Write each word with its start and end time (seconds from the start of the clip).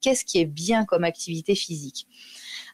qu'est-ce 0.00 0.24
qui 0.24 0.38
est 0.40 0.46
bien 0.46 0.84
comme 0.84 1.04
activité 1.04 1.54
physique 1.54 2.06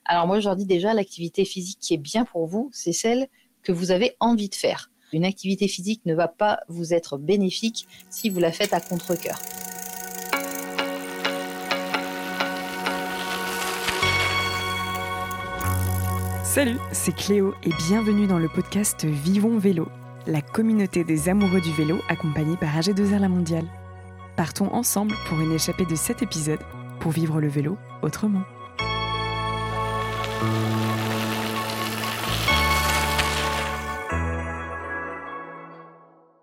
Alors 0.04 0.26
moi, 0.26 0.40
je 0.40 0.46
leur 0.46 0.56
dis 0.56 0.66
déjà, 0.66 0.94
l'activité 0.94 1.44
physique 1.44 1.78
qui 1.80 1.94
est 1.94 1.98
bien 1.98 2.24
pour 2.24 2.46
vous, 2.46 2.70
c'est 2.72 2.92
celle 2.92 3.28
que 3.62 3.72
vous 3.72 3.90
avez 3.90 4.16
envie 4.20 4.48
de 4.48 4.54
faire. 4.54 4.90
Une 5.12 5.24
activité 5.24 5.68
physique 5.68 6.02
ne 6.04 6.14
va 6.14 6.28
pas 6.28 6.60
vous 6.68 6.92
être 6.92 7.18
bénéfique 7.18 7.86
si 8.10 8.28
vous 8.28 8.40
la 8.40 8.52
faites 8.52 8.72
à 8.72 8.80
contre-coeur. 8.80 9.38
Salut, 16.44 16.78
c'est 16.90 17.14
Cléo 17.14 17.54
et 17.64 17.70
bienvenue 17.86 18.26
dans 18.26 18.38
le 18.38 18.48
podcast 18.48 19.04
Vivons 19.04 19.58
Vélo, 19.58 19.88
la 20.26 20.40
communauté 20.40 21.04
des 21.04 21.28
amoureux 21.28 21.60
du 21.60 21.70
vélo 21.72 22.00
accompagnée 22.08 22.56
par 22.56 22.74
AG2R 22.74 23.18
La 23.18 23.28
Mondiale. 23.28 23.66
Partons 24.36 24.72
ensemble 24.72 25.14
pour 25.28 25.40
une 25.40 25.52
échappée 25.52 25.84
de 25.84 25.94
7 25.94 26.22
épisodes 26.22 26.62
vivre 27.10 27.40
le 27.40 27.48
vélo 27.48 27.76
autrement. 28.02 28.42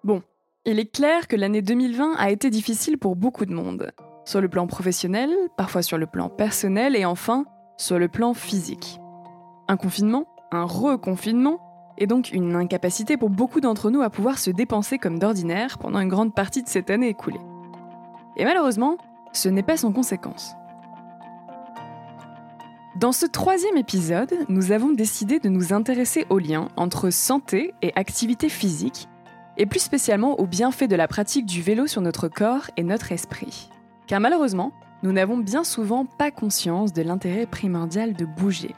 Bon, 0.04 0.22
il 0.66 0.80
est 0.80 0.92
clair 0.92 1.28
que 1.28 1.36
l'année 1.36 1.62
2020 1.62 2.16
a 2.18 2.30
été 2.30 2.50
difficile 2.50 2.98
pour 2.98 3.16
beaucoup 3.16 3.46
de 3.46 3.54
monde. 3.54 3.92
Sur 4.26 4.42
le 4.42 4.50
plan 4.50 4.68
professionnel, 4.68 5.30
parfois 5.58 5.82
sur 5.82 5.98
le 5.98 6.08
plan 6.08 6.30
personnel 6.30 6.96
et 6.96 7.06
enfin 7.06 7.46
sur 7.78 8.00
le 8.00 8.08
plan 8.08 8.34
physique. 8.34 9.00
Un 9.68 9.78
confinement, 9.78 10.28
un 10.52 10.66
reconfinement, 10.66 11.60
et 11.98 12.08
donc 12.08 12.32
une 12.32 12.56
incapacité 12.56 13.18
pour 13.18 13.30
beaucoup 13.30 13.62
d'entre 13.62 13.92
nous 13.92 14.02
à 14.02 14.10
pouvoir 14.10 14.40
se 14.40 14.50
dépenser 14.50 14.98
comme 14.98 15.20
d'ordinaire 15.20 15.78
pendant 15.78 16.00
une 16.00 16.10
grande 16.10 16.34
partie 16.34 16.64
de 16.64 16.68
cette 16.68 16.90
année 16.90 17.10
écoulée. 17.10 17.40
Et 18.36 18.46
malheureusement, 18.46 18.98
ce 19.32 19.50
n'est 19.50 19.64
pas 19.64 19.78
sans 19.78 19.92
conséquence. 19.92 20.56
Dans 22.96 23.12
ce 23.12 23.26
troisième 23.26 23.78
épisode, 23.78 24.36
nous 24.50 24.72
avons 24.72 24.92
décidé 24.92 25.40
de 25.40 25.50
nous 25.50 25.74
intéresser 25.74 26.28
au 26.30 26.38
lien 26.38 26.68
entre 26.78 27.10
santé 27.10 27.74
et 27.82 27.92
activité 27.96 28.50
physique, 28.50 29.08
et 29.58 29.66
plus 29.66 29.80
spécialement 29.80 30.40
aux 30.40 30.46
bienfaits 30.46 30.88
de 30.88 30.96
la 30.96 31.08
pratique 31.08 31.48
du 31.48 31.64
vélo 31.64 31.88
sur 31.88 32.02
notre 32.02 32.28
corps 32.28 32.70
et 32.78 32.84
notre 32.84 33.12
esprit. 33.12 33.72
Car 34.06 34.20
malheureusement, 34.20 34.74
nous 35.02 35.12
n'avons 35.12 35.38
bien 35.38 35.64
souvent 35.64 36.06
pas 36.06 36.30
conscience 36.30 36.94
de 36.94 37.02
l'intérêt 37.02 37.48
primordial 37.48 38.14
de 38.14 38.26
bouger. 38.26 38.76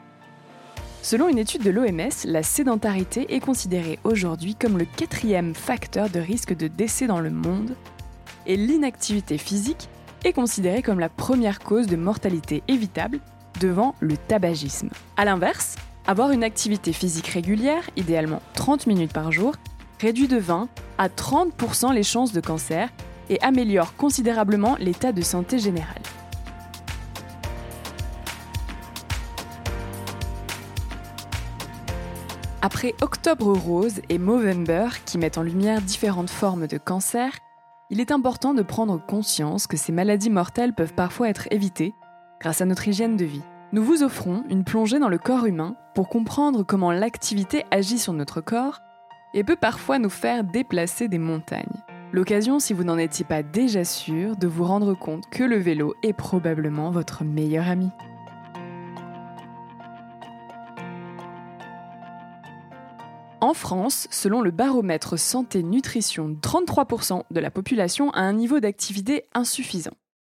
Selon 1.02 1.28
une 1.28 1.38
étude 1.38 1.62
de 1.62 1.70
l'OMS, 1.70 2.24
la 2.24 2.42
sédentarité 2.42 3.34
est 3.34 3.40
considérée 3.40 3.98
aujourd'hui 4.02 4.54
comme 4.54 4.78
le 4.78 4.86
quatrième 4.86 5.54
facteur 5.54 6.08
de 6.08 6.20
risque 6.20 6.56
de 6.56 6.68
décès 6.68 7.06
dans 7.06 7.20
le 7.20 7.30
monde, 7.30 7.76
et 8.46 8.56
l'inactivité 8.56 9.36
physique 9.36 9.90
est 10.24 10.32
considérée 10.32 10.80
comme 10.80 11.00
la 11.00 11.10
première 11.10 11.60
cause 11.60 11.86
de 11.86 11.96
mortalité 11.96 12.62
évitable 12.66 13.20
devant 13.60 13.94
le 14.00 14.16
tabagisme. 14.16 14.90
A 15.16 15.24
l'inverse, 15.24 15.76
avoir 16.06 16.30
une 16.30 16.44
activité 16.44 16.92
physique 16.92 17.28
régulière, 17.28 17.88
idéalement 17.96 18.40
30 18.54 18.86
minutes 18.86 19.12
par 19.12 19.32
jour, 19.32 19.54
réduit 20.00 20.28
de 20.28 20.38
20 20.38 20.68
à 20.98 21.08
30% 21.08 21.92
les 21.92 22.02
chances 22.02 22.32
de 22.32 22.40
cancer 22.40 22.90
et 23.28 23.40
améliore 23.42 23.96
considérablement 23.96 24.76
l'état 24.78 25.12
de 25.12 25.22
santé 25.22 25.58
général. 25.58 26.00
Après 32.62 32.94
Octobre 33.00 33.52
Rose 33.52 34.00
et 34.08 34.18
Movember 34.18 34.88
qui 35.04 35.18
mettent 35.18 35.38
en 35.38 35.42
lumière 35.42 35.80
différentes 35.80 36.30
formes 36.30 36.66
de 36.66 36.78
cancer, 36.78 37.30
il 37.90 38.00
est 38.00 38.10
important 38.10 38.54
de 38.54 38.62
prendre 38.62 39.00
conscience 39.04 39.68
que 39.68 39.76
ces 39.76 39.92
maladies 39.92 40.30
mortelles 40.30 40.74
peuvent 40.74 40.94
parfois 40.94 41.28
être 41.28 41.46
évitées 41.52 41.94
grâce 42.40 42.60
à 42.60 42.66
notre 42.66 42.88
hygiène 42.88 43.16
de 43.16 43.24
vie. 43.24 43.42
Nous 43.72 43.82
vous 43.82 44.02
offrons 44.02 44.44
une 44.48 44.64
plongée 44.64 44.98
dans 44.98 45.08
le 45.08 45.18
corps 45.18 45.46
humain 45.46 45.76
pour 45.94 46.08
comprendre 46.08 46.62
comment 46.62 46.92
l'activité 46.92 47.64
agit 47.70 47.98
sur 47.98 48.12
notre 48.12 48.40
corps 48.40 48.80
et 49.34 49.44
peut 49.44 49.56
parfois 49.56 49.98
nous 49.98 50.10
faire 50.10 50.44
déplacer 50.44 51.08
des 51.08 51.18
montagnes. 51.18 51.82
L'occasion, 52.12 52.58
si 52.58 52.72
vous 52.72 52.84
n'en 52.84 52.96
étiez 52.96 53.24
pas 53.24 53.42
déjà 53.42 53.84
sûr, 53.84 54.36
de 54.36 54.46
vous 54.46 54.64
rendre 54.64 54.94
compte 54.94 55.28
que 55.30 55.42
le 55.42 55.56
vélo 55.56 55.94
est 56.02 56.12
probablement 56.12 56.90
votre 56.90 57.24
meilleur 57.24 57.68
ami. 57.68 57.90
En 63.40 63.52
France, 63.52 64.08
selon 64.10 64.40
le 64.40 64.50
baromètre 64.50 65.18
santé-nutrition, 65.18 66.36
33% 66.40 67.22
de 67.30 67.40
la 67.40 67.50
population 67.50 68.10
a 68.10 68.20
un 68.20 68.32
niveau 68.32 68.60
d'activité 68.60 69.24
insuffisant. 69.34 69.92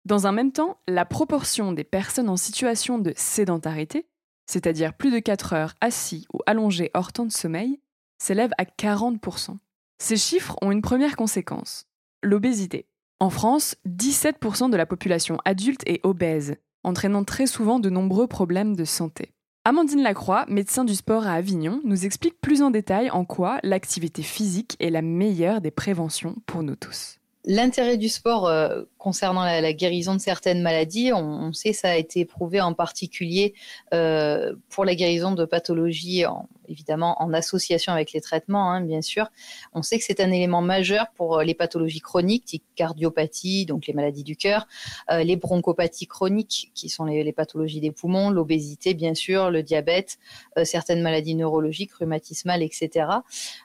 Dans 0.09 0.25
un 0.25 0.31
même 0.31 0.52
temps, 0.52 0.78
la 0.88 1.06
proportion 1.06 1.72
des 1.72 1.84
personnes 1.84 2.30
en 2.30 2.36
situation 2.36 2.97
de 2.97 3.14
sédentarité, 3.16 4.08
c'est-à-dire 4.47 4.96
plus 4.96 5.12
de 5.12 5.20
4 5.20 5.53
heures 5.53 5.74
assis 5.81 6.25
ou 6.34 6.40
allongés 6.47 6.90
hors 6.96 7.14
temps 7.14 7.28
de 7.28 7.31
sommeil, 7.31 7.80
s'élève 8.18 8.50
à 8.58 8.64
40%. 8.64 9.58
Ces 10.00 10.18
chiffres 10.18 10.58
ont 10.64 10.72
une 10.72 10.81
première 10.81 11.16
conséquence, 11.16 11.86
l'obésité. 12.24 12.88
En 13.19 13.30
France, 13.30 13.75
17% 13.88 14.72
de 14.72 14.78
la 14.78 14.88
population 14.88 15.38
adulte 15.46 15.84
est 15.86 16.03
obèse, 16.03 16.56
entraînant 16.84 17.24
très 17.24 17.46
souvent 17.46 17.80
de 17.80 17.92
nombreux 17.92 18.25
problèmes 18.25 18.75
de 18.75 18.86
santé. 18.86 19.31
Amandine 19.64 20.02
Lacroix, 20.02 20.46
médecin 20.48 20.86
du 20.86 20.96
sport 20.96 21.28
à 21.28 21.34
Avignon, 21.34 21.81
nous 21.84 22.06
explique 22.06 22.42
plus 22.42 22.64
en 22.64 22.72
détail 22.72 23.12
en 23.12 23.25
quoi 23.25 23.59
l'activité 23.62 24.24
physique 24.24 24.75
est 24.80 24.90
la 24.90 25.03
meilleure 25.03 25.62
des 25.62 25.69
préventions 25.69 26.36
pour 26.48 26.64
nous 26.64 26.75
tous. 26.75 27.19
L'intérêt 27.45 27.95
du 27.95 28.09
sport 28.09 28.47
euh, 28.47 28.83
concernant 28.97 29.45
la, 29.45 29.72
guérison 29.72 30.13
de 30.13 30.19
certaines 30.19 30.61
maladies, 30.61 31.13
on, 31.13 31.19
on, 31.19 31.53
sait 31.53 31.72
ça 31.72 31.91
a 31.91 31.95
été 31.95 32.25
prouvé 32.25 32.59
en 32.59 32.73
particulier 32.73 33.53
euh, 33.94 34.55
pour 34.67 34.83
la 34.83 34.94
guérison 34.94 35.31
de 35.31 35.45
pathologies, 35.45 36.25
évidemment 36.67 37.16
en 37.22 37.31
association 37.31 37.94
avec 37.94 38.11
les 38.11 38.19
traitements, 38.19 38.69
hein, 38.69 38.81
bien 38.81 39.01
sûr. 39.01 39.29
On 39.72 39.83
sait 39.83 39.97
que 39.97 40.03
c'est 40.03 40.19
un 40.19 40.31
élément 40.31 40.61
majeur 40.61 41.07
pour 41.16 41.38
euh, 41.39 41.44
les 41.45 41.53
pathologies 41.53 42.01
chroniques, 42.01 42.44
type 42.44 42.63
cardiopathie, 42.75 43.66
donc 43.66 43.88
les 43.88 43.94
maladies 43.94 44.25
du 44.25 44.35
cœur, 44.35 44.67
les 45.09 45.35
bronchopathies 45.35 46.07
chroniques, 46.07 46.71
qui 46.73 46.89
sont 46.89 47.06
les, 47.06 47.31
pathologies 47.31 47.79
des 47.79 47.91
poumons, 47.91 48.29
l'obésité, 48.29 48.94
bien 48.94 49.13
sûr, 49.13 49.50
le 49.50 49.63
diabète, 49.63 50.17
certaines 50.63 51.01
maladies 51.01 51.35
neurologiques, 51.35 51.94
rhumatismales, 51.94 52.63
etc. 52.63 53.07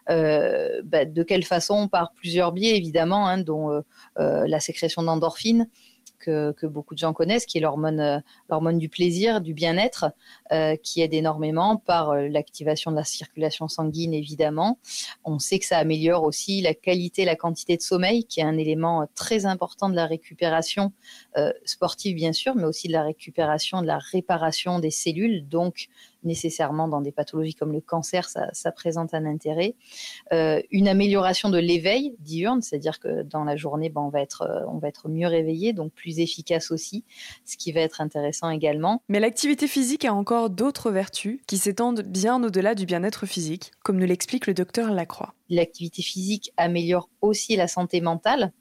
Bah, 0.09 1.05
de 1.05 1.23
quelle 1.23 1.45
façon? 1.45 1.87
Par 1.87 2.13
plusieurs 2.13 2.51
biais, 2.51 2.77
évidemment, 2.77 3.29
hein, 3.29 3.39
dont 3.39 3.64
la 4.17 4.61
sécrétion 4.61 5.03
d'endorphines 5.03 5.69
que, 6.25 6.67
beaucoup 6.67 6.95
de 6.95 6.99
gens 6.99 7.13
connaissent, 7.13 7.47
qui 7.47 7.59
est 7.59 7.61
l'hormone, 7.61 8.01
euh, 8.01 8.19
l'hormone 8.49 8.79
du 8.79 8.89
plaisir, 8.89 9.41
du 9.41 9.55
bien-être, 9.55 10.07
euh, 10.53 10.77
qui 10.77 11.01
aide 11.03 11.15
énormément 11.15 11.77
par 11.77 12.11
euh, 12.11 12.29
l'activation 12.29 12.91
de 12.91 12.97
la 12.97 13.05
circulation 13.05 13.69
sanguine, 13.69 14.15
évidemment. 14.15 14.79
On 15.25 15.39
sait 15.39 15.59
que 15.59 15.67
ça 15.67 15.79
améliore 15.79 16.25
aussi 16.25 16.61
la 16.61 16.75
qualité, 16.75 17.25
la 17.25 17.37
quantité 17.37 17.77
de 17.77 17.83
sommeil, 17.83 18.25
qui 18.25 18.41
est 18.41 18.45
un 18.45 18.57
élément 18.57 19.07
très 19.15 19.47
important 19.47 19.89
de 19.89 19.95
la 19.95 20.07
récupération 20.07 20.93
sportive, 21.65 22.15
bien 22.15 22.33
sûr, 22.33 22.55
mais 22.55 22.65
aussi 22.65 22.89
de 22.89 22.93
la 22.93 23.03
récupération, 23.03 23.83
de 23.83 23.87
la 23.87 23.99
réparation 23.99 24.79
des 24.79 24.91
cellules, 24.91 25.49
donc 25.49 25.89
nécessairement 26.25 26.89
dans 26.89 27.01
des 27.01 27.13
pathologies 27.13 27.55
comme 27.55 27.73
le 27.73 27.81
cancer, 27.81 28.29
ça, 28.29 28.73
présente 28.73 29.15
un 29.15 29.27
intérêt. 29.27 29.75
Euh, 30.33 30.61
une 30.71 30.89
amélioration 30.89 31.51
de 31.51 31.59
l'éveil 31.59 32.15
diurne, 32.21 32.63
c'est-à-dire 32.63 32.99
que 32.99 33.23
dans 33.23 33.45
la 33.45 33.57
journée, 33.57 33.89
ben, 33.89 34.01
on, 34.01 34.09
va 34.09 34.21
être, 34.21 34.43
euh, 34.43 34.67
on 34.69 34.79
va 34.79 34.89
être 34.89 35.09
mieux 35.09 35.27
réveillé, 35.27 35.73
donc 35.73 35.93
plus 35.93 36.19
efficace 36.19 36.71
aussi, 36.71 37.05
ce 37.45 37.57
qui 37.57 37.73
va 37.73 37.81
être 37.81 38.01
intéressant 38.01 38.51
également. 38.51 39.03
Mais 39.09 39.21
l'activité 39.21 39.67
physique 39.67 40.05
a 40.05 40.15
encore 40.15 40.51
d'autres 40.51 40.91
vertus 40.91 41.41
qui 41.47 41.59
s'étendent 41.59 42.03
bien 42.03 42.43
au-delà 42.43 42.75
du 42.75 42.87
bien-être 42.87 43.27
physique, 43.27 43.73
comme 43.83 43.99
nous 43.99 44.07
l'explique 44.07 44.47
le 44.47 44.55
docteur 44.55 44.93
Lacroix. 44.93 45.35
L'activité 45.51 46.03
physique 46.03 46.53
améliore 46.57 47.09
aussi 47.21 47.57
la 47.57 47.69
santé 47.69 48.01
mentale. 48.01 48.53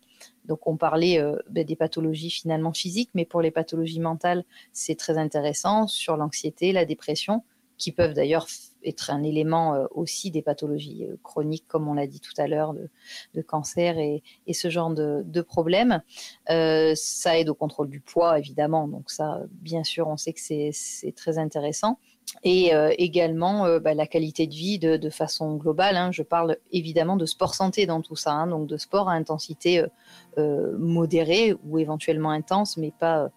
Donc 0.46 0.68
on 0.68 0.78
parlait 0.78 1.20
euh, 1.20 1.38
ben, 1.50 1.66
des 1.66 1.76
pathologies 1.76 2.30
finalement 2.30 2.74
physiques, 2.74 3.12
mais 3.14 3.26
pour 3.26 3.42
les 3.42 3.52
pathologies 3.52 4.00
mentales, 4.00 4.44
c'est 4.74 4.96
très 4.96 5.18
intéressant 5.18 5.88
sur 5.88 6.18
l'anxiété, 6.18 6.72
la 6.72 6.86
dépression 6.86 7.44
qui 7.78 7.92
peuvent 7.92 8.14
d'ailleurs 8.14 8.48
être 8.86 9.12
un 9.12 9.24
élément 9.24 9.76
euh, 9.76 9.86
aussi 9.92 10.32
des 10.32 10.42
pathologies 10.42 11.06
euh, 11.06 11.16
chroniques, 11.24 11.66
comme 11.68 11.88
on 11.88 11.94
l'a 11.94 12.08
dit 12.08 12.20
tout 12.20 12.34
à 12.38 12.48
l'heure, 12.48 12.74
de, 12.74 13.42
cancer 13.42 13.98
et, 13.98 14.24
ce 14.54 14.70
genre 14.70 14.92
de, 14.92 15.42
problèmes. 15.42 16.02
Euh, 16.50 16.94
ça 16.96 17.38
aide 17.38 17.50
au 17.50 17.56
contrôle 17.56 17.90
du 17.90 18.00
poids, 18.00 18.40
évidemment. 18.40 18.88
Donc 18.88 19.12
ça, 19.12 19.42
bien 19.52 19.84
sûr, 19.84 20.08
on 20.08 20.18
sait 20.18 20.34
que 20.34 20.40
c'est 20.42 21.14
très 21.16 21.38
intéressant. 21.38 22.00
Et 22.44 22.72
également 22.98 23.80
bah, 23.80 23.94
la 23.94 24.08
qualité 24.08 24.48
de 24.48 24.54
vie 24.54 24.80
de, 24.80 25.10
façon 25.10 25.56
globale. 25.56 25.98
Hein. 25.98 26.12
Je 26.12 26.24
parle 26.24 26.58
évidemment 26.72 27.18
de 27.18 27.26
sport 27.26 27.54
santé 27.54 27.86
dans 27.86 28.02
tout 28.02 28.16
ça, 28.16 28.32
hein. 28.32 28.48
donc 28.48 28.66
de 28.68 28.78
sport 28.78 29.10
à 29.10 29.14
intensité 29.14 29.84
modérée 30.38 31.54
ou 31.66 31.80
éventuellement 31.80 32.32
intense, 32.32 32.78
mais 32.78 32.92
pas 32.98 33.30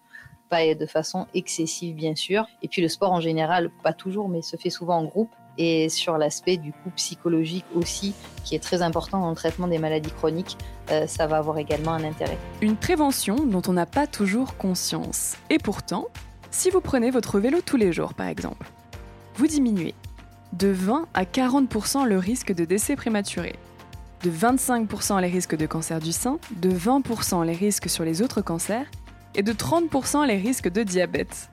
pas 0.49 0.73
de 0.73 0.85
façon 0.85 1.27
excessive 1.33 1.95
bien 1.95 2.15
sûr. 2.15 2.45
Et 2.61 2.67
puis 2.67 2.81
le 2.81 2.87
sport 2.87 3.11
en 3.11 3.21
général, 3.21 3.69
pas 3.83 3.93
toujours, 3.93 4.29
mais 4.29 4.41
se 4.41 4.57
fait 4.57 4.69
souvent 4.69 4.97
en 4.97 5.05
groupe. 5.05 5.31
et 5.59 5.89
sur 5.89 6.19
l'aspect 6.19 6.57
du 6.57 6.71
coup 6.71 6.91
psychologique 6.95 7.65
aussi, 7.73 8.13
qui 8.43 8.53
est 8.53 8.59
très 8.59 8.83
important 8.83 9.19
dans 9.19 9.31
le 9.31 9.35
traitement 9.35 9.67
des 9.67 9.79
maladies 9.79 10.11
chroniques, 10.11 10.55
euh, 10.91 11.07
ça 11.07 11.25
va 11.25 11.37
avoir 11.37 11.57
également 11.57 11.93
un 11.93 12.03
intérêt. 12.03 12.37
Une 12.61 12.75
prévention 12.75 13.35
dont 13.35 13.63
on 13.67 13.73
n'a 13.73 13.87
pas 13.87 14.05
toujours 14.05 14.55
conscience. 14.57 15.35
Et 15.49 15.57
pourtant, 15.57 16.07
si 16.51 16.69
vous 16.69 16.79
prenez 16.79 17.09
votre 17.09 17.39
vélo 17.39 17.59
tous 17.65 17.77
les 17.77 17.91
jours 17.91 18.13
par 18.13 18.27
exemple, 18.27 18.69
vous 19.35 19.47
diminuez 19.47 19.95
de 20.53 20.67
20 20.67 21.07
à 21.13 21.23
40% 21.23 22.05
le 22.05 22.17
risque 22.17 22.53
de 22.53 22.65
décès 22.65 22.95
prématuré, 22.95 23.55
de 24.23 24.31
25% 24.31 25.21
les 25.21 25.27
risques 25.27 25.55
de 25.55 25.65
cancer 25.65 25.99
du 25.99 26.11
sein, 26.11 26.39
de 26.51 26.69
20% 26.69 27.45
les 27.45 27.53
risques 27.53 27.89
sur 27.89 28.03
les 28.03 28.21
autres 28.21 28.41
cancers 28.41 28.85
et 29.35 29.43
de 29.43 29.53
30% 29.53 30.25
les 30.25 30.37
risques 30.37 30.69
de 30.69 30.83
diabète. 30.83 31.49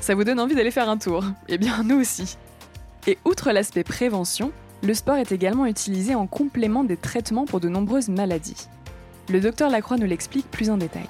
Ça 0.00 0.14
vous 0.14 0.24
donne 0.24 0.40
envie 0.40 0.54
d'aller 0.54 0.70
faire 0.70 0.88
un 0.88 0.98
tour 0.98 1.24
Eh 1.48 1.58
bien, 1.58 1.82
nous 1.82 2.00
aussi. 2.00 2.36
Et 3.06 3.18
outre 3.24 3.52
l'aspect 3.52 3.84
prévention, 3.84 4.52
le 4.82 4.94
sport 4.94 5.16
est 5.16 5.32
également 5.32 5.66
utilisé 5.66 6.14
en 6.14 6.26
complément 6.26 6.84
des 6.84 6.96
traitements 6.96 7.46
pour 7.46 7.60
de 7.60 7.68
nombreuses 7.68 8.08
maladies. 8.08 8.68
Le 9.28 9.40
docteur 9.40 9.70
Lacroix 9.70 9.96
nous 9.96 10.06
l'explique 10.06 10.50
plus 10.50 10.70
en 10.70 10.76
détail. 10.76 11.08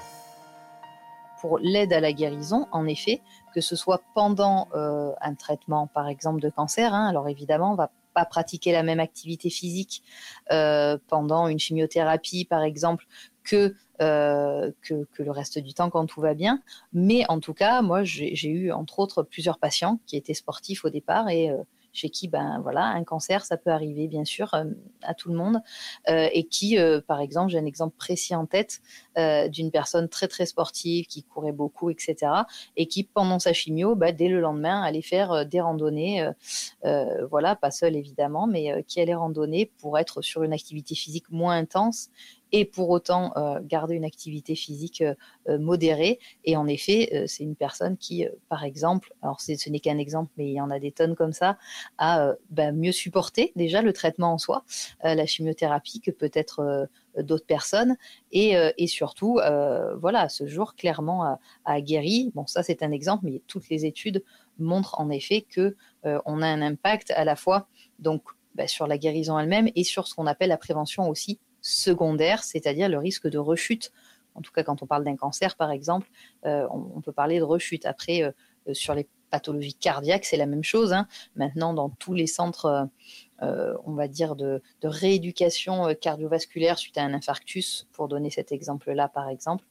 Pour 1.39 1.59
l'aide 1.59 1.93
à 1.93 1.99
la 1.99 2.11
guérison, 2.11 2.67
en 2.71 2.85
effet, 2.85 3.21
que 3.53 3.61
ce 3.61 3.75
soit 3.75 4.01
pendant 4.15 4.67
euh, 4.73 5.11
un 5.21 5.35
traitement, 5.35 5.87
par 5.87 6.07
exemple, 6.07 6.41
de 6.41 6.49
cancer, 6.49 6.93
hein, 6.93 7.07
alors 7.07 7.29
évidemment, 7.29 7.71
on 7.71 7.75
va 7.75 7.91
pas 8.13 8.25
pratiquer 8.25 8.71
la 8.71 8.83
même 8.83 8.99
activité 8.99 9.49
physique 9.49 10.03
euh, 10.51 10.97
pendant 11.07 11.47
une 11.47 11.59
chimiothérapie, 11.59 12.45
par 12.45 12.63
exemple, 12.63 13.05
euh, 14.01 14.71
que, 14.81 15.05
le 15.17 15.31
reste 15.31 15.59
du 15.59 15.73
temps 15.73 15.89
quand 15.89 16.05
tout 16.05 16.21
va 16.21 16.33
bien. 16.33 16.61
Mais 16.93 17.25
en 17.27 17.41
tout 17.41 17.53
cas, 17.53 17.81
moi, 17.81 18.03
j'ai 18.05 18.47
eu 18.47 18.71
entre 18.71 18.99
autres 18.99 19.23
plusieurs 19.23 19.59
patients 19.59 19.99
qui 20.05 20.15
étaient 20.15 20.33
sportifs 20.33 20.85
au 20.85 20.89
départ 20.89 21.27
et 21.27 21.49
euh, 21.49 21.57
chez 21.91 22.09
qui, 22.09 22.29
ben 22.29 22.59
voilà, 22.61 22.85
un 22.85 23.03
cancer, 23.03 23.43
ça 23.43 23.57
peut 23.57 23.71
arriver 23.71 24.07
bien 24.07 24.23
sûr 24.23 24.53
euh, 24.53 24.63
à 25.01 25.13
tout 25.15 25.29
le 25.29 25.35
monde, 25.35 25.59
et 26.07 26.45
qui, 26.45 26.77
par 27.07 27.19
exemple, 27.19 27.51
j'ai 27.51 27.57
un 27.57 27.65
exemple 27.65 27.95
précis 27.97 28.35
en 28.35 28.45
tête 28.45 28.79
d'une 29.51 29.71
personne 29.71 30.07
très 30.07 30.27
très 30.27 30.45
sportive 30.45 31.07
qui 31.07 31.23
courait 31.23 31.51
beaucoup, 31.51 31.89
etc., 31.89 32.15
et 32.77 32.85
qui 32.85 33.03
pendant 33.03 33.39
sa 33.39 33.53
chimio, 33.53 33.95
bah, 33.95 34.11
dès 34.11 34.27
le 34.27 34.39
lendemain, 34.39 34.83
allait 34.83 35.01
faire 35.01 35.47
des 35.47 35.59
randonnées, 35.59 36.29
voilà, 36.83 37.55
pas 37.55 37.71
seule 37.71 37.95
évidemment, 37.95 38.45
mais 38.45 38.83
qui 38.87 39.01
allait 39.01 39.15
randonner 39.15 39.71
pour 39.79 39.97
être 39.97 40.21
sur 40.21 40.43
une 40.43 40.53
activité 40.53 40.93
physique 40.93 41.29
moins 41.31 41.57
intense 41.57 42.09
et 42.51 42.65
pour 42.65 42.89
autant 42.89 43.31
euh, 43.37 43.59
garder 43.63 43.95
une 43.95 44.05
activité 44.05 44.55
physique 44.55 45.01
euh, 45.01 45.13
euh, 45.47 45.59
modérée. 45.59 46.19
Et 46.45 46.57
en 46.57 46.67
effet, 46.67 47.25
c'est 47.27 47.43
une 47.43 47.55
personne 47.55 47.97
qui, 47.97 48.25
par 48.49 48.63
exemple, 48.63 49.13
alors 49.21 49.39
ce 49.41 49.69
n'est 49.69 49.79
qu'un 49.79 49.97
exemple, 49.97 50.31
mais 50.37 50.47
il 50.47 50.53
y 50.53 50.61
en 50.61 50.69
a 50.69 50.79
des 50.79 50.91
tonnes 50.91 51.15
comme 51.15 51.33
ça, 51.33 51.57
a 51.97 52.33
ben, 52.49 52.75
mieux 52.75 52.91
supporté 52.91 53.51
déjà 53.55 53.81
le 53.81 53.93
traitement 53.93 54.33
en 54.33 54.37
soi, 54.37 54.63
la 55.03 55.25
chimiothérapie 55.25 56.01
que 56.01 56.11
peut-être 56.11 56.89
d'autres 57.17 57.45
personnes 57.45 57.95
et, 58.31 58.87
surtout 58.87 59.39
voilà 59.99 60.29
ce 60.29 60.47
jour 60.47 60.75
clairement 60.75 61.37
a, 61.65 61.81
guéri 61.81 62.31
bon 62.33 62.45
ça 62.47 62.63
c'est 62.63 62.83
un 62.83 62.91
exemple 62.91 63.25
mais 63.25 63.41
toutes 63.47 63.69
les 63.69 63.85
études 63.85 64.23
montrent 64.57 64.99
en 64.99 65.09
effet 65.09 65.41
que 65.41 65.75
on 66.03 66.41
a 66.41 66.47
un 66.47 66.61
impact 66.61 67.11
à 67.11 67.25
la 67.25 67.35
fois 67.35 67.67
donc 67.99 68.23
ben, 68.55 68.67
sur 68.67 68.87
la 68.87 68.97
guérison 68.97 69.37
elle-même 69.39 69.69
et 69.75 69.83
sur 69.83 70.07
ce 70.07 70.15
qu'on 70.15 70.27
appelle 70.27 70.49
la 70.49 70.57
prévention 70.57 71.07
aussi 71.09 71.39
secondaire, 71.61 72.43
c'est-à-dire 72.43 72.89
le 72.89 72.97
risque 72.97 73.27
de 73.27 73.37
rechute. 73.37 73.91
En 74.35 74.41
tout 74.41 74.51
cas, 74.51 74.63
quand 74.63 74.81
on 74.81 74.87
parle 74.87 75.03
d'un 75.03 75.15
cancer, 75.15 75.55
par 75.55 75.71
exemple, 75.71 76.09
euh, 76.45 76.67
on, 76.71 77.01
peut 77.01 77.11
parler 77.11 77.39
de 77.39 77.43
rechute. 77.43 77.85
Après, 77.85 78.23
euh, 78.23 78.31
euh, 78.67 78.73
sur 78.73 78.95
les 78.95 79.07
pathologies 79.29 79.73
cardiaques, 79.73 80.25
c'est 80.25 80.37
la 80.37 80.45
même 80.45 80.63
chose. 80.63 80.93
Hein. 80.93 81.07
Maintenant, 81.35 81.73
dans 81.73 81.89
tous 81.89 82.13
les 82.13 82.25
centres, 82.25 82.89
on 83.41 83.93
va 83.93 84.07
dire, 84.07 84.35
de, 84.35 84.61
rééducation 84.81 85.93
cardiovasculaire 85.93 86.79
suite 86.79 86.97
à 86.97 87.03
un 87.03 87.13
infarctus, 87.13 87.87
pour 87.91 88.07
donner 88.07 88.31
cet 88.31 88.51
exemple-là, 88.51 89.07
par 89.07 89.29
exemple, 89.29 89.65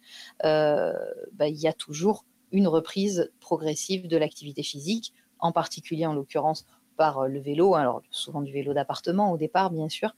bah, 0.45 1.49
il 1.49 1.57
y 1.57 1.67
a 1.67 1.73
toujours 1.73 2.25
une 2.53 2.69
reprise 2.69 3.33
progressive 3.41 4.07
de 4.07 4.17
l'activité 4.17 4.63
physique, 4.63 5.13
en 5.41 5.51
particulier, 5.51 6.07
en 6.07 6.15
l'occurrence, 6.15 6.65
par 6.97 7.27
le 7.27 7.41
vélo, 7.41 7.75
hein. 7.75 7.81
alors 7.81 8.03
souvent 8.11 8.43
du 8.43 8.53
vélo 8.53 8.75
d'appartement 8.75 9.33
au 9.33 9.37
départ, 9.37 9.71
bien 9.71 9.89
sûr, 9.89 10.15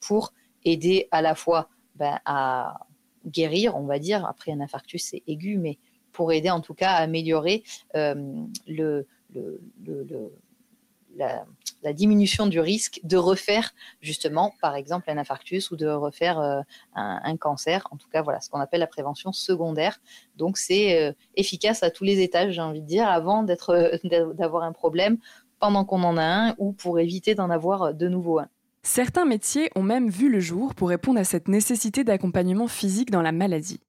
pour 0.00 0.32
aider 0.64 1.08
à 1.10 1.22
la 1.22 1.34
fois 1.34 1.68
ben, 1.94 2.18
à 2.24 2.86
guérir, 3.26 3.76
on 3.76 3.84
va 3.84 3.98
dire, 3.98 4.24
après 4.26 4.52
un 4.52 4.60
infarctus 4.60 5.04
c'est 5.04 5.22
aigu, 5.26 5.58
mais 5.58 5.78
pour 6.12 6.32
aider 6.32 6.50
en 6.50 6.60
tout 6.60 6.74
cas 6.74 6.92
à 6.92 6.96
améliorer 6.96 7.62
euh, 7.94 8.42
la, 11.16 11.92
diminution 11.92 12.46
du 12.46 12.60
risque 12.60 13.00
de 13.04 13.16
refaire 13.16 13.72
justement, 14.00 14.54
par 14.60 14.76
exemple, 14.76 15.10
un 15.10 15.18
infarctus 15.18 15.70
ou 15.70 15.76
de 15.76 15.86
refaire 15.86 16.38
euh, 16.38 16.60
un, 16.94 17.36
cancer. 17.36 17.86
En 17.90 17.96
tout 17.96 18.08
cas, 18.08 18.22
voilà 18.22 18.40
ce 18.40 18.50
qu'on 18.50 18.60
appelle 18.60 18.80
la 18.80 18.86
prévention 18.86 19.32
secondaire. 19.32 20.00
Donc, 20.36 20.58
c'est 20.58 21.02
euh, 21.02 21.12
efficace 21.34 21.82
à 21.82 21.90
tous 21.90 22.04
les 22.04 22.20
étages, 22.20 22.52
j'ai 22.52 22.60
envie 22.60 22.82
de 22.82 22.86
dire, 22.86 23.08
avant 23.08 23.42
d'avoir 23.42 24.62
un 24.64 24.72
problème, 24.72 25.18
pendant 25.58 25.84
qu'on 25.84 26.02
en 26.02 26.16
a 26.16 26.24
un, 26.24 26.54
ou 26.58 26.72
pour 26.72 26.98
éviter 26.98 27.34
d'en 27.34 27.50
avoir 27.50 27.94
de 27.94 28.08
nouveau 28.08 28.38
un. 28.38 28.48
Certains 28.82 29.24
métiers 29.24 29.70
ont 29.74 29.82
même 29.82 30.08
vu 30.08 30.30
le 30.30 30.40
jour 30.40 30.74
pour 30.74 30.88
répondre 30.88 31.18
à 31.20 31.24
cette 31.24 31.48
nécessité 31.48 32.04
d'accompagnement 32.04 32.68
physique 32.68 33.10
dans 33.10 33.22
la 33.22 33.32
maladie. 33.32 33.80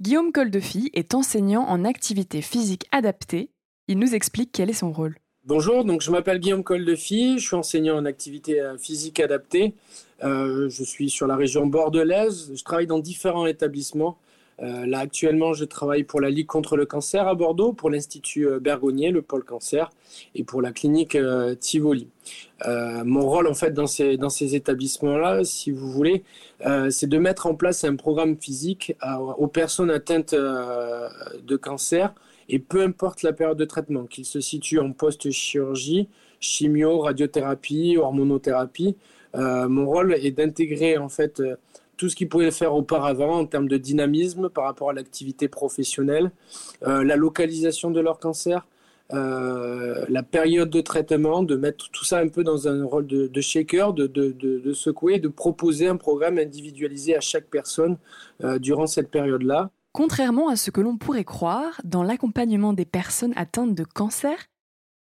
Guillaume 0.00 0.32
Coldefy 0.32 0.90
est 0.94 1.14
enseignant 1.14 1.62
en 1.62 1.84
activité 1.84 2.40
physique 2.40 2.86
adaptée. 2.90 3.50
Il 3.86 3.98
nous 3.98 4.14
explique 4.14 4.50
quel 4.52 4.70
est 4.70 4.74
son 4.74 4.92
rôle. 4.92 5.16
Bonjour, 5.44 5.84
je 6.00 6.10
m'appelle 6.10 6.38
Guillaume 6.38 6.64
Coldefy, 6.64 7.38
je 7.38 7.46
suis 7.46 7.56
enseignant 7.56 7.96
en 7.96 8.04
activité 8.04 8.60
euh, 8.60 8.78
physique 8.78 9.20
adaptée. 9.20 9.74
Euh, 10.22 10.68
je 10.68 10.84
suis 10.84 11.08
sur 11.10 11.26
la 11.26 11.36
région 11.36 11.66
bordelaise, 11.66 12.50
je 12.54 12.62
travaille 12.62 12.86
dans 12.86 12.98
différents 12.98 13.46
établissements 13.46 14.18
euh, 14.62 14.86
là, 14.86 14.98
actuellement, 14.98 15.54
je 15.54 15.64
travaille 15.64 16.04
pour 16.04 16.20
la 16.20 16.28
Ligue 16.30 16.46
contre 16.46 16.76
le 16.76 16.84
cancer 16.84 17.26
à 17.26 17.34
Bordeaux, 17.34 17.72
pour 17.72 17.88
l'Institut 17.90 18.46
euh, 18.46 18.60
Bergonnier, 18.60 19.10
le 19.10 19.22
pôle 19.22 19.44
cancer, 19.44 19.90
et 20.34 20.44
pour 20.44 20.60
la 20.60 20.72
clinique 20.72 21.14
euh, 21.14 21.54
Tivoli. 21.54 22.08
mon 22.66 23.22
rôle, 23.26 23.46
en 23.46 23.54
fait, 23.54 23.72
dans 23.72 23.86
ces, 23.86 24.16
dans 24.18 24.28
ces 24.28 24.54
établissements-là, 24.54 25.44
si 25.44 25.70
vous 25.70 25.90
voulez, 25.90 26.24
c'est 26.90 27.08
de 27.08 27.18
mettre 27.18 27.46
en 27.46 27.54
place 27.54 27.84
un 27.84 27.96
programme 27.96 28.36
physique 28.36 28.94
aux 29.38 29.46
personnes 29.46 29.90
atteintes 29.90 30.34
de 30.34 31.56
cancer, 31.56 32.14
et 32.50 32.58
peu 32.58 32.82
importe 32.82 33.22
la 33.22 33.32
période 33.32 33.56
de 33.56 33.64
traitement, 33.64 34.04
qu'il 34.04 34.26
se 34.26 34.40
situe 34.40 34.78
en 34.78 34.92
post-chirurgie, 34.92 36.08
chimio, 36.38 36.98
radiothérapie, 37.00 37.96
hormonothérapie. 37.96 38.96
mon 39.34 39.86
rôle 39.86 40.12
est 40.14 40.32
d'intégrer, 40.32 40.98
en 40.98 41.08
fait, 41.08 41.42
tout 42.00 42.08
ce 42.08 42.16
qu'ils 42.16 42.30
pouvaient 42.30 42.50
faire 42.50 42.74
auparavant 42.74 43.40
en 43.40 43.44
termes 43.44 43.68
de 43.68 43.76
dynamisme 43.76 44.48
par 44.48 44.64
rapport 44.64 44.88
à 44.88 44.94
l'activité 44.94 45.48
professionnelle, 45.48 46.30
euh, 46.86 47.04
la 47.04 47.14
localisation 47.14 47.90
de 47.90 48.00
leur 48.00 48.18
cancer, 48.18 48.66
euh, 49.12 50.06
la 50.08 50.22
période 50.22 50.70
de 50.70 50.80
traitement, 50.80 51.42
de 51.42 51.56
mettre 51.56 51.90
tout 51.90 52.06
ça 52.06 52.20
un 52.20 52.28
peu 52.28 52.42
dans 52.42 52.68
un 52.68 52.86
rôle 52.86 53.06
de, 53.06 53.40
shaker, 53.42 53.92
de, 53.92 54.06
de, 54.06 54.32
de, 54.32 54.72
secouer, 54.72 55.18
de 55.18 55.28
proposer 55.28 55.88
un 55.88 55.98
programme 55.98 56.38
individualisé 56.38 57.14
à 57.14 57.20
chaque 57.20 57.48
personne 57.50 57.98
euh, 58.44 58.58
durant 58.58 58.86
cette 58.86 59.10
période-là. 59.10 59.68
Contrairement 59.92 60.48
à 60.48 60.56
ce 60.56 60.70
que 60.70 60.80
l'on 60.80 60.96
pourrait 60.96 61.24
croire, 61.24 61.82
dans 61.84 62.02
l'accompagnement 62.02 62.72
des 62.72 62.86
personnes 62.86 63.34
atteintes 63.36 63.74
de 63.74 63.84
cancer, 63.84 64.46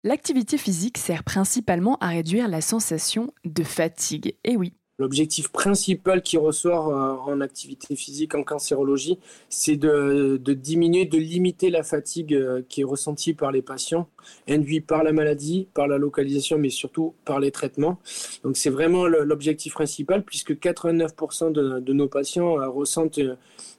l'activité 0.04 0.60
physique 0.60 1.00
sert 1.00 1.24
principalement 1.24 1.98
à 2.02 2.10
réduire 2.10 2.48
la 2.48 2.62
sensation 2.62 3.34
de 3.46 3.64
fatigue. 3.64 4.36
Et 4.44 4.58
oui, 4.58 4.74
L'objectif 5.00 5.52
principal 5.52 6.22
qui 6.22 6.38
ressort 6.38 6.90
euh, 6.90 7.16
en 7.26 7.42
activité 7.42 7.96
physique, 7.96 8.36
en 8.36 8.44
cancérologie, 8.44 9.18
c'est 9.50 9.76
de, 9.76 10.38
diminuer, 10.38 11.06
de 11.06 11.18
limiter 11.18 11.72
la 11.72 11.82
fatigue 11.82 12.36
euh, 12.36 12.62
qui 12.70 12.82
est 12.82 12.84
ressentie 12.84 13.34
par 13.34 13.52
les 13.52 13.64
patients, 13.64 14.08
induite 14.48 14.86
par 14.86 15.04
la 15.04 15.12
maladie, 15.12 15.68
par 15.74 15.88
la 15.88 15.98
localisation, 15.98 16.60
mais 16.60 16.70
surtout 16.70 17.16
par 17.26 17.40
les 17.40 17.50
traitements. 17.50 17.98
Donc 18.44 18.56
c'est 18.56 18.70
vraiment 18.70 19.08
l'objectif 19.08 19.74
principal, 19.74 20.24
puisque 20.24 20.52
89% 20.52 21.52
de, 21.52 21.94
nos 21.94 22.08
patients 22.08 22.60
euh, 22.60 22.70
ressentent 22.70 23.20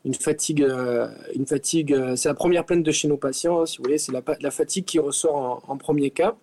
une 0.05 0.15
fatigue. 0.15 0.67
Une 1.37 1.47
fatigue 1.47 1.97
c'est 2.17 2.29
la 2.29 2.35
première 2.35 2.67
plainte 2.67 2.83
de 2.83 2.91
chez 2.91 3.07
nos 3.07 3.17
patients, 3.17 3.61
hein, 3.61 3.67
si 3.67 3.79
vous 3.79 3.85
voulez, 3.85 3.99
c'est 3.99 4.13
la, 4.13 4.51
fatigue 4.51 4.85
qui 4.85 4.99
ressort 4.99 5.63
en 5.69 5.77
premier 5.77 6.11
cas. 6.11 6.37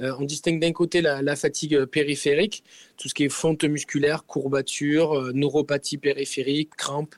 Euh, 0.00 0.12
on 0.18 0.24
distingue 0.24 0.60
d'un 0.60 0.72
côté 0.72 1.00
la, 1.00 1.36
fatigue 1.36 1.84
périphérique, 1.86 2.62
tout 2.96 3.08
ce 3.08 3.14
qui 3.14 3.24
est 3.24 3.28
fonte 3.28 3.64
musculaire, 3.64 4.24
courbature, 4.26 5.12
euh, 5.14 5.32
neuropathie 5.32 5.96
périphérique, 5.96 6.70
crampes, 6.76 7.14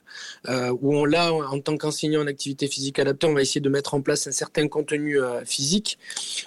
euh, 0.49 0.73
où 0.81 0.95
on 0.95 1.05
l'a 1.05 1.33
en 1.33 1.61
tant 1.61 1.77
qu'enseignant 1.77 2.23
en 2.23 2.27
activité 2.27 2.69
physique 2.69 2.99
adaptée, 2.99 3.27
on 3.27 3.35
va 3.35 3.43
essayer 3.43 3.61
de 3.61 3.69
mettre 3.69 3.95
en 3.95 4.01
place 4.01 4.27
un 4.27 4.33
certain 4.33 4.69
contenu 4.69 5.19
physique 5.45 5.99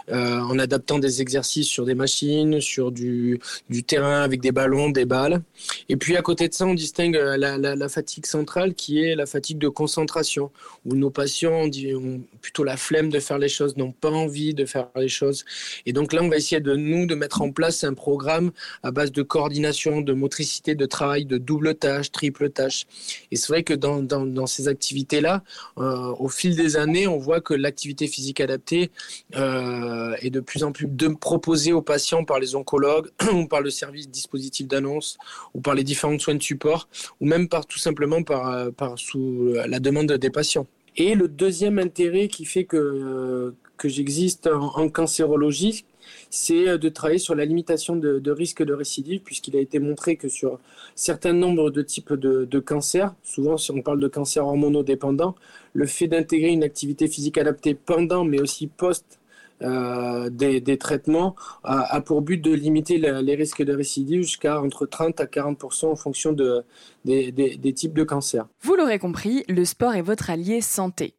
en 0.09 0.57
adaptant 0.59 0.99
des 0.99 1.21
exercices 1.21 1.67
sur 1.67 1.85
des 1.85 1.95
machines, 1.95 2.61
sur 2.61 2.91
du, 2.91 3.39
terrain 3.87 4.21
avec 4.21 4.41
des 4.41 4.51
ballons, 4.51 4.89
des 4.89 5.05
balles. 5.05 5.41
Et 5.89 5.97
puis 5.97 6.15
à 6.15 6.21
côté 6.21 6.47
de 6.47 6.53
ça, 6.53 6.65
on 6.65 6.73
distingue 6.73 7.15
la, 7.15 7.89
fatigue 7.89 8.25
centrale 8.25 8.73
qui 8.73 9.03
est 9.03 9.15
la 9.15 9.25
fatigue 9.25 9.57
de 9.57 9.67
concentration, 9.67 10.51
où 10.85 10.95
nos 10.95 11.09
patients 11.09 11.63
ont, 11.63 12.21
plutôt 12.41 12.63
la 12.63 12.77
flemme 12.77 13.09
de 13.09 13.19
faire 13.19 13.37
les 13.37 13.49
choses, 13.49 13.75
n'ont 13.77 13.91
pas 13.91 14.11
envie 14.11 14.53
de 14.53 14.65
faire 14.65 14.87
les 14.95 15.09
choses. 15.09 15.45
Et 15.85 15.93
donc 15.93 16.13
là, 16.13 16.20
là, 16.20 16.20
on 16.21 16.29
va 16.29 16.37
essayer 16.37 16.61
de 16.61 16.75
nous 16.75 17.05
de 17.05 17.15
mettre 17.15 17.41
en 17.41 17.51
place 17.51 17.83
un 17.83 17.93
programme 17.93 18.51
à 18.83 18.91
base 18.91 19.11
de 19.11 19.21
coordination, 19.21 20.01
de 20.01 20.13
motricité, 20.13 20.75
de 20.75 20.85
travail, 20.85 21.25
de 21.25 21.37
double 21.37 21.75
tâche, 21.75 22.11
triple 22.11 22.49
tâche. 22.49 22.85
Et 23.31 23.35
c'est 23.35 23.47
vrai 23.47 23.63
que 23.63 23.73
dans, 23.73 24.01
dans, 24.01 24.45
ces 24.45 24.67
activités-là, 24.67 25.43
euh, 25.77 26.13
au 26.19 26.29
fil 26.29 26.55
des 26.55 26.77
années, 26.77 27.07
on 27.07 27.17
voit 27.17 27.41
que 27.41 27.53
l'activité 27.53 28.07
physique 28.07 28.41
adaptée 28.41 28.91
euh, 29.35 30.15
est 30.21 30.29
de 30.29 30.39
plus 30.39 30.63
en 30.63 30.71
plus 30.71 30.87
proposée 31.19 31.73
aux 31.73 31.81
patients 31.81 32.23
par 32.23 32.39
les 32.39 32.55
oncologues, 32.55 33.09
ou 33.33 33.47
par 33.47 33.61
le 33.61 33.69
service 33.69 34.09
dispositif 34.09 34.67
d'annonce, 34.67 35.17
ou 35.53 35.61
par 35.61 35.75
les 35.75 35.83
différents 35.83 36.19
soins 36.19 36.35
de 36.35 36.43
support, 36.43 36.87
ou 37.19 37.25
même 37.25 37.47
par 37.47 37.65
tout 37.65 37.79
simplement 37.79 38.23
par, 38.23 38.47
euh, 38.49 38.69
sous 38.95 39.53
la 39.67 39.79
demande 39.79 40.11
des 40.11 40.29
patients. 40.29 40.67
Et 40.97 41.15
le 41.15 41.27
deuxième 41.27 41.79
intérêt 41.79 42.27
qui 42.27 42.45
fait 42.45 42.65
que, 42.65 43.53
que 43.77 43.89
j'existe 43.89 44.47
en, 44.47 44.89
cancérologie, 44.89 45.85
c'est 46.29 46.67
euh, 46.67 46.77
de 46.77 46.89
travailler 46.89 47.19
sur 47.19 47.35
la 47.35 47.45
limitation 47.45 47.95
de, 47.95 48.19
de 48.19 48.31
risque 48.31 48.63
de 48.63 48.73
récidive, 48.73 49.21
puisqu'il 49.21 49.55
a 49.55 49.59
été 49.59 49.79
montré 49.79 50.15
que 50.15 50.29
sur 50.29 50.59
certains 50.95 51.33
nombres 51.33 51.71
de 51.71 51.81
types 51.81 52.13
de, 52.13 52.59
cancers, 52.59 53.13
souvent 53.23 53.57
si 53.57 53.71
on 53.71 53.81
parle 53.81 53.99
de 53.99 54.07
cancer 54.07 54.45
hormonodépendant, 54.45 55.35
le 55.73 55.85
fait 55.85 56.07
d'intégrer 56.07 56.49
une 56.49 56.63
activité 56.63 57.07
physique 57.07 57.37
adaptée 57.37 57.73
pendant, 57.75 58.23
mais 58.23 58.39
aussi 58.39 58.67
post 58.67 59.19
euh, 59.61 60.29
des, 60.31 60.59
des, 60.59 60.77
traitements 60.77 61.35
a, 61.63 62.01
pour 62.01 62.21
but 62.21 62.37
de 62.37 62.51
limiter 62.51 62.97
les 62.97 63.35
risques 63.35 63.61
de 63.61 63.75
récidive 63.75 64.23
jusqu'à 64.23 64.59
entre 64.59 64.87
30 64.87 65.19
à 65.19 65.27
40 65.27 65.63
en 65.83 65.95
fonction 65.95 66.33
de, 66.33 66.63
des, 67.05 67.31
des, 67.31 67.57
des 67.57 67.73
types 67.73 67.93
de 67.93 68.03
cancers. 68.03 68.47
Vous 68.61 68.75
l'aurez 68.75 68.97
compris, 68.97 69.43
le 69.47 69.63
sport 69.65 69.93
est 69.93 70.01
votre 70.01 70.31
allié 70.31 70.61
santé. 70.61 71.15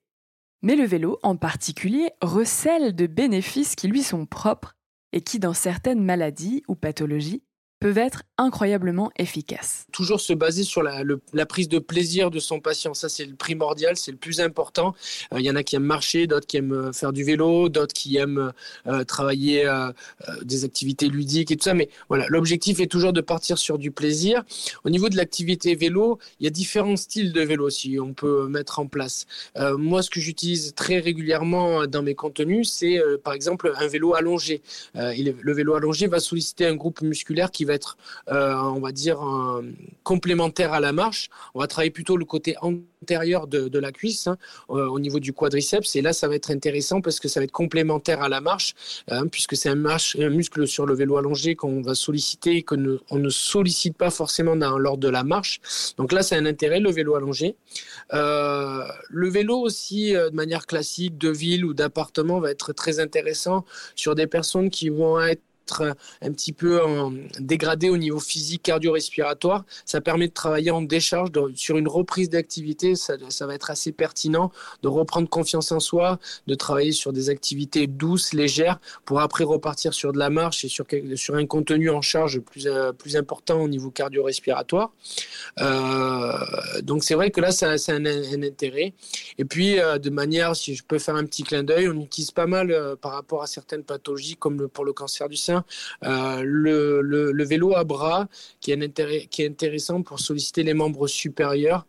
Mais 0.63 0.77
le 0.77 0.85
vélo, 0.85 1.19
en 1.23 1.37
particulier, 1.37 2.11
recèle 2.21 2.95
de 2.95 3.07
bénéfices 3.07 3.75
qui 3.75 3.89
lui 3.89 4.03
sont 4.03 4.27
propres 4.27 4.75
et 5.13 5.21
qui, 5.21 5.39
dans 5.39 5.55
certaines 5.55 6.03
maladies 6.03 6.63
ou 6.69 6.75
pathologies, 6.75 7.43
peuvent 7.83 7.99
être 7.99 8.23
incroyablement 8.39 9.11
efficaces. 9.17 9.87
Toujours 9.91 10.21
se 10.21 10.33
baser 10.33 10.63
sur 10.63 10.85
la, 10.85 11.47
prise 11.47 11.69
de 11.69 11.81
plaisir 11.81 12.31
de 12.31 12.39
son 12.39 12.61
patient, 12.61 12.95
ça 12.95 13.09
c'est 13.09 13.25
le 13.25 13.35
primordial, 13.35 13.97
c'est 13.97 14.13
le 14.13 14.17
plus 14.17 14.41
important. 14.41 14.95
Il 15.33 15.39
euh, 15.39 15.41
y 15.41 15.51
en 15.51 15.57
a 15.57 15.65
qui 15.65 15.75
aiment 15.75 15.83
marcher, 15.83 16.29
d'autres 16.29 16.47
qui 16.47 16.59
aiment 16.59 16.73
euh, 16.73 16.93
faire 16.93 17.13
du 17.13 17.25
vélo, 17.25 17.69
d'autres 17.69 17.93
qui 17.93 18.19
aiment 18.19 18.53
euh, 18.87 19.03
travailler 19.03 19.67
euh, 19.67 19.91
des 20.43 20.65
activités 20.65 21.09
ludiques 21.09 21.51
et 21.51 21.57
tout 21.57 21.65
ça. 21.65 21.75
Mais 21.75 21.89
voilà, 22.09 22.27
l'objectif 22.29 22.79
est 22.79 22.87
toujours 22.87 23.13
de 23.13 23.21
partir 23.21 23.59
sur 23.59 23.79
du 23.79 23.91
plaisir. 23.91 24.45
Au 24.85 24.91
niveau 24.91 25.09
de 25.09 25.17
l'activité 25.17 25.75
vélo, 25.75 26.21
il 26.39 26.45
y 26.45 26.47
a 26.47 26.51
différents 26.51 26.97
styles 26.97 27.33
de 27.33 27.41
vélo 27.41 27.69
si 27.69 27.99
on 27.99 28.15
peut 28.15 28.47
mettre 28.47 28.79
en 28.79 28.87
place. 28.87 29.27
Moi, 29.57 30.03
ce 30.03 30.11
que 30.11 30.21
j'utilise 30.21 30.75
très 30.75 31.01
régulièrement 31.01 31.87
dans 31.87 32.03
mes 32.03 32.15
contenus, 32.15 32.71
c'est 32.71 33.01
par 33.25 33.33
exemple 33.33 33.73
un 33.77 33.87
vélo 33.89 34.15
allongé. 34.15 34.63
Il, 34.95 35.35
le 35.41 35.53
vélo 35.53 35.75
allongé 35.75 36.07
va 36.07 36.21
solliciter 36.21 36.67
un 36.67 36.75
groupe 36.75 37.03
musculaire 37.03 37.51
qui 37.51 37.65
va 37.65 37.72
être, 37.75 37.97
euh, 38.29 38.55
on 38.55 38.81
va 38.81 38.93
dire, 38.93 39.21
complémentaire 40.03 40.73
à 40.73 40.81
la 40.81 40.93
marche. 40.93 41.31
On 41.55 41.61
va 41.61 41.67
travailler 41.67 41.91
plutôt 41.91 42.17
le 42.17 42.25
côté 42.25 42.57
antérieur 43.03 43.47
de, 43.47 43.79
la 43.79 43.91
cuisse 43.91 44.27
hein, 44.27 44.37
euh, 44.71 44.87
au 44.87 45.01
niveau 45.01 45.19
du 45.19 45.33
quadriceps. 45.33 45.97
Et 45.97 46.03
là, 46.03 46.13
ça 46.13 46.29
va 46.29 46.37
être 46.37 46.51
intéressant 46.51 47.01
parce 47.01 47.19
que 47.19 47.29
ça 47.29 47.41
va 47.41 47.45
être 47.45 47.53
complémentaire 47.53 48.23
à 48.23 48.29
la 48.29 48.41
marche, 48.41 48.75
hein, 49.09 49.27
puisque 49.27 49.57
c'est 49.57 49.69
un, 49.69 49.75
muscle 49.75 50.67
sur 50.67 50.87
le 50.87 50.95
vélo 50.95 51.17
allongé 51.17 51.57
qu'on 51.57 51.83
va 51.83 51.95
solliciter 51.95 52.57
et 52.59 52.63
qu'on 52.63 52.77
ne, 52.77 52.99
on 53.11 53.19
ne 53.19 53.29
sollicite 53.29 53.97
pas 53.97 54.11
forcément 54.11 54.55
dans, 54.57 54.79
lors 54.79 54.99
de 54.99 55.09
la 55.09 55.25
marche. 55.25 55.61
Donc 55.97 56.13
là, 56.13 56.23
c'est 56.23 56.37
un 56.37 56.47
intérêt, 56.47 56.81
le 56.81 56.91
vélo 56.91 57.17
allongé. 57.17 57.57
Euh, 58.13 58.85
le 59.11 59.29
vélo 59.29 59.59
aussi, 59.59 60.13
de 60.13 60.35
manière 60.35 60.67
classique, 60.67 61.19
de 61.19 61.31
ville 61.31 61.65
ou 61.65 61.75
d'appartement, 61.75 62.39
va 62.41 62.51
être 62.51 62.73
très 62.73 63.01
intéressant 63.01 63.65
sur 63.97 64.15
des 64.15 64.27
personnes 64.27 64.71
qui 64.71 64.89
vont 64.89 65.21
être 65.21 65.43
un 65.81 66.33
petit 66.33 66.53
peu 66.53 66.85
en 66.85 67.13
dégradé 67.39 67.89
au 67.89 67.97
niveau 67.97 68.19
physique 68.19 68.63
cardio-respiratoire. 68.63 69.65
Ça 69.85 70.01
permet 70.01 70.29
de 70.29 70.33
travailler 70.33 70.71
en 70.71 70.83
décharge 70.83 71.31
sur 71.55 71.79
une 71.79 71.89
reprise 71.89 72.29
d'activité. 72.29 72.95
Ça, 72.97 73.17
va 73.47 73.55
être 73.55 73.71
assez 73.71 73.93
pertinent 73.93 74.53
de 74.83 74.89
reprendre 74.89 75.29
confiance 75.29 75.73
en 75.73 75.81
soi, 75.81 76.19
de 76.47 76.55
travailler 76.55 76.93
sur 76.93 77.13
des 77.13 77.31
activités 77.31 77.87
douces, 77.87 78.35
légères, 78.35 78.81
pour 79.05 79.21
après 79.21 79.45
repartir 79.45 79.95
sur 79.95 80.13
de 80.13 80.19
la 80.19 80.31
marche 80.31 80.65
et 80.65 80.69
sur, 80.69 80.87
un 81.35 81.47
contenu 81.47 81.91
en 81.91 82.03
charge 82.03 82.41
plus, 82.41 82.67
euh, 82.67 82.93
important 83.15 83.61
au 83.61 83.69
niveau 83.69 83.91
cardio-respiratoire. 83.91 84.93
Euh, 85.61 86.33
donc 86.83 87.05
c'est 87.05 87.15
vrai 87.15 87.31
que 87.31 87.41
là, 87.41 87.53
ça, 87.53 87.77
un, 87.89 88.43
intérêt. 88.43 88.95
Et 89.39 89.45
puis, 89.45 89.79
euh, 89.79 89.99
de 89.99 90.11
manière, 90.11 90.57
si 90.57 90.75
je 90.75 90.83
peux 90.85 90.99
faire 90.99 91.17
un 91.17 91.25
petit 91.25 91.43
clin 91.43 91.63
d'œil, 91.63 91.89
on 91.89 92.01
utilise 92.01 92.31
pas 92.31 92.47
mal 92.47 92.71
euh, 92.71 92.97
par 92.97 93.13
rapport 93.13 93.43
à 93.43 93.47
certaines 93.47 93.85
pathologies, 93.85 94.37
comme 94.37 94.69
pour 94.69 94.85
le 94.85 94.93
cancer 94.93 95.29
du 95.29 95.37
sein, 95.37 95.62
euh, 96.05 96.43
le, 96.45 97.45
vélo 97.45 97.75
à 97.75 97.85
bras 97.85 98.29
qui 98.61 98.73
est, 98.73 99.47
intéressant 99.47 100.03
pour 100.03 100.21
solliciter 100.21 100.63
les 100.63 100.75
membres 100.75 101.07
supérieurs 101.07 101.87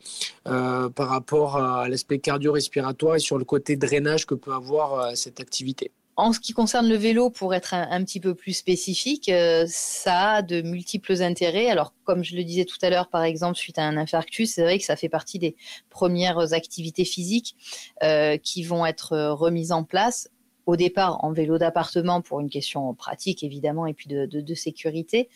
euh, 0.48 0.90
par 0.90 1.10
rapport 1.10 1.58
à 1.58 1.88
l'aspect 1.88 2.20
cardio-respiratoire 2.20 3.16
et 3.16 3.20
sur 3.20 3.38
le 3.38 3.46
côté 3.46 3.76
drainage 3.76 4.26
que 4.26 4.36
peut 4.36 4.54
avoir 4.54 4.94
euh, 4.94 5.12
cette 5.16 5.40
activité. 5.40 5.92
En 6.16 6.32
ce 6.32 6.40
qui 6.40 6.54
concerne 6.54 6.88
le 6.88 6.96
vélo, 6.96 7.32
pour 7.32 7.56
être 7.56 7.74
un, 7.74 8.04
petit 8.04 8.20
peu 8.20 8.36
plus 8.36 8.54
spécifique, 8.54 9.32
ça 9.66 10.30
a 10.30 10.42
de 10.44 10.62
multiples 10.62 11.24
intérêts. 11.24 11.72
Alors, 11.72 11.92
comme 12.04 12.24
je 12.24 12.36
le 12.36 12.44
disais 12.44 12.66
tout 12.66 12.78
à 12.84 12.92
l'heure, 12.92 13.08
par 13.08 13.24
exemple, 13.24 13.58
suite 13.58 13.80
à 13.80 13.84
un 13.84 13.98
infarctus, 13.98 14.54
c'est 14.54 14.62
vrai 14.62 14.78
que 14.78 14.86
ça 14.86 14.96
fait 14.96 15.10
partie 15.10 15.40
des 15.40 15.56
premières 15.90 16.54
activités 16.54 17.04
physiques 17.04 17.56
qui 18.44 18.62
vont 18.62 18.86
être 18.86 19.32
remises 19.32 19.72
en 19.72 19.84
place 19.84 20.30
au 20.66 20.76
départ 20.76 21.24
en 21.24 21.32
vélo 21.32 21.58
d'appartement 21.58 22.22
pour 22.22 22.40
une 22.40 22.50
question 22.50 22.94
pratique 22.94 23.44
évidemment 23.44 23.86
et 23.86 23.94
puis 23.94 24.08
de, 24.08 24.54
sécurité. 24.54 25.30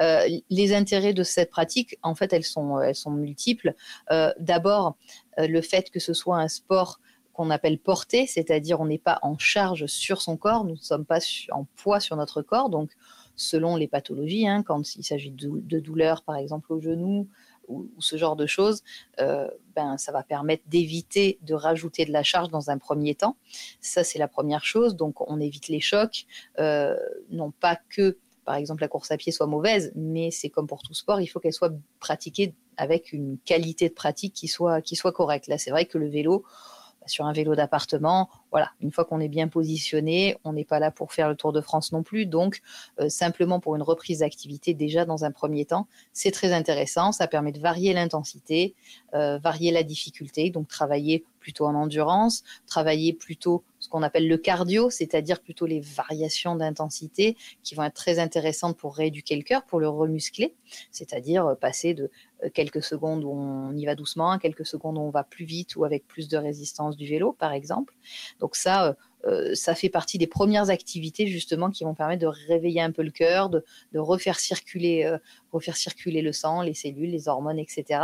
Euh, 0.00 0.26
les 0.50 0.74
intérêts 0.74 1.12
de 1.12 1.22
cette 1.22 1.50
pratique, 1.50 1.98
en 2.02 2.14
fait, 2.14 2.32
elles 2.32 2.44
sont, 2.44 2.80
multiples. 3.10 3.74
Euh, 4.10 4.32
D'abord, 4.38 4.96
euh, 5.38 5.46
le 5.46 5.60
fait 5.60 5.90
que 5.90 6.00
ce 6.00 6.14
soit 6.14 6.38
un 6.38 6.48
sport 6.48 7.00
qu'on 7.32 7.50
appelle 7.50 7.78
porté, 7.78 8.26
c'est-à-dire 8.26 8.80
on 8.80 8.86
n'est 8.86 8.98
pas 8.98 9.18
en 9.22 9.36
charge 9.36 9.86
sur 9.86 10.22
son 10.22 10.36
corps, 10.36 10.64
nous 10.64 10.74
ne 10.74 10.80
sommes 10.80 11.04
pas 11.04 11.20
en 11.50 11.66
poids 11.76 12.00
sur 12.00 12.16
notre 12.16 12.40
corps, 12.40 12.70
donc 12.70 12.90
selon 13.36 13.76
les 13.76 13.86
pathologies, 13.86 14.48
hein, 14.48 14.62
quand 14.62 14.96
il 14.96 15.04
s'agit 15.04 15.30
de 15.30 15.78
douleurs 15.78 16.22
par 16.22 16.36
exemple 16.36 16.72
au 16.72 16.80
genou, 16.80 17.28
ou, 17.68 17.90
ce 17.98 18.16
genre 18.16 18.36
de 18.36 18.46
choses, 18.46 18.82
euh, 19.20 19.48
ben, 19.74 19.98
ça 19.98 20.12
va 20.12 20.22
permettre 20.22 20.62
d'éviter 20.66 21.38
de 21.42 21.54
rajouter 21.54 22.04
de 22.04 22.12
la 22.12 22.22
charge 22.22 22.48
dans 22.50 22.70
un 22.70 22.78
premier 22.78 23.14
temps. 23.14 23.36
Ça, 23.80 24.04
c'est 24.04 24.18
la 24.18 24.28
première 24.28 24.64
chose. 24.64 24.96
Donc, 24.96 25.28
on 25.30 25.40
évite 25.40 25.68
les 25.68 25.80
chocs, 25.80 26.26
euh, 26.58 26.96
non 27.30 27.50
pas 27.50 27.78
que, 27.88 28.18
par 28.44 28.54
exemple, 28.54 28.82
la 28.82 28.88
course 28.88 29.10
à 29.10 29.16
pied 29.16 29.32
soit 29.32 29.46
mauvaise, 29.46 29.92
mais 29.94 30.30
c'est 30.30 30.50
comme 30.50 30.66
pour 30.66 30.82
tout 30.82 30.94
sport, 30.94 31.20
il 31.20 31.26
faut 31.26 31.40
qu'elle 31.40 31.52
soit 31.52 31.72
pratiquée 32.00 32.54
avec 32.76 33.12
une 33.12 33.38
qualité 33.44 33.88
de 33.88 33.94
pratique 33.94 34.34
qui 34.34 34.48
soit, 34.48 34.80
qui 34.82 34.96
soit 34.96 35.12
correcte. 35.12 35.48
Là, 35.48 35.58
c'est 35.58 35.70
vrai 35.70 35.86
que 35.86 35.98
le 35.98 36.08
vélo, 36.08 36.44
sur 37.06 37.26
un 37.26 37.32
vélo 37.32 37.54
d'appartement, 37.54 38.28
voilà, 38.50 38.70
une 38.80 38.90
fois 38.90 39.04
qu'on 39.04 39.20
est 39.20 39.28
bien 39.28 39.48
positionné, 39.48 40.36
on 40.44 40.52
n'est 40.52 40.64
pas 40.64 40.78
là 40.78 40.90
pour 40.90 41.12
faire 41.12 41.28
le 41.28 41.36
Tour 41.36 41.52
de 41.52 41.60
France 41.60 41.92
non 41.92 42.02
plus. 42.02 42.26
Donc, 42.26 42.60
euh, 43.00 43.08
simplement 43.08 43.60
pour 43.60 43.76
une 43.76 43.82
reprise 43.82 44.20
d'activité, 44.20 44.74
déjà 44.74 45.04
dans 45.04 45.24
un 45.24 45.30
premier 45.30 45.64
temps, 45.64 45.86
c'est 46.12 46.30
très 46.30 46.52
intéressant. 46.52 47.12
Ça 47.12 47.26
permet 47.26 47.52
de 47.52 47.60
varier 47.60 47.92
l'intensité, 47.92 48.74
euh, 49.14 49.38
varier 49.38 49.70
la 49.72 49.82
difficulté, 49.82 50.50
donc 50.50 50.68
travailler 50.68 51.24
plutôt 51.46 51.66
en 51.66 51.76
endurance, 51.76 52.42
travailler 52.66 53.12
plutôt 53.12 53.62
ce 53.78 53.88
qu'on 53.88 54.02
appelle 54.02 54.26
le 54.26 54.36
cardio, 54.36 54.90
c'est-à-dire 54.90 55.40
plutôt 55.40 55.64
les 55.64 55.78
variations 55.78 56.56
d'intensité 56.56 57.36
qui 57.62 57.76
vont 57.76 57.84
être 57.84 57.94
très 57.94 58.18
intéressantes 58.18 58.76
pour 58.76 58.96
rééduquer 58.96 59.36
le 59.36 59.42
cœur, 59.42 59.64
pour 59.64 59.78
le 59.78 59.88
remuscler, 59.88 60.56
c'est-à-dire 60.90 61.46
euh, 61.46 61.54
passer 61.54 61.94
de 61.94 62.10
euh, 62.42 62.48
quelques 62.52 62.82
secondes 62.82 63.22
où 63.22 63.30
on 63.30 63.76
y 63.76 63.86
va 63.86 63.94
doucement 63.94 64.32
à 64.32 64.40
quelques 64.40 64.66
secondes 64.66 64.98
où 64.98 65.02
on 65.02 65.10
va 65.10 65.22
plus 65.22 65.44
vite 65.44 65.76
ou 65.76 65.84
avec 65.84 66.04
plus 66.08 66.26
de 66.26 66.36
résistance 66.36 66.96
du 66.96 67.06
vélo, 67.06 67.32
par 67.32 67.52
exemple. 67.52 67.94
Donc 68.40 68.56
ça, 68.56 68.96
euh, 69.24 69.54
ça 69.54 69.76
fait 69.76 69.88
partie 69.88 70.18
des 70.18 70.26
premières 70.26 70.68
activités 70.70 71.28
justement 71.28 71.70
qui 71.70 71.84
vont 71.84 71.94
permettre 71.94 72.22
de 72.22 72.32
réveiller 72.48 72.80
un 72.80 72.90
peu 72.90 73.04
le 73.04 73.12
cœur, 73.12 73.50
de, 73.50 73.62
refaire 73.94 74.40
circuler, 74.40 75.16
refaire 75.52 75.76
circuler 75.76 76.22
le 76.22 76.32
sang, 76.32 76.62
les 76.62 76.74
cellules, 76.74 77.10
les 77.10 77.28
hormones, 77.28 77.60
etc. 77.60 78.00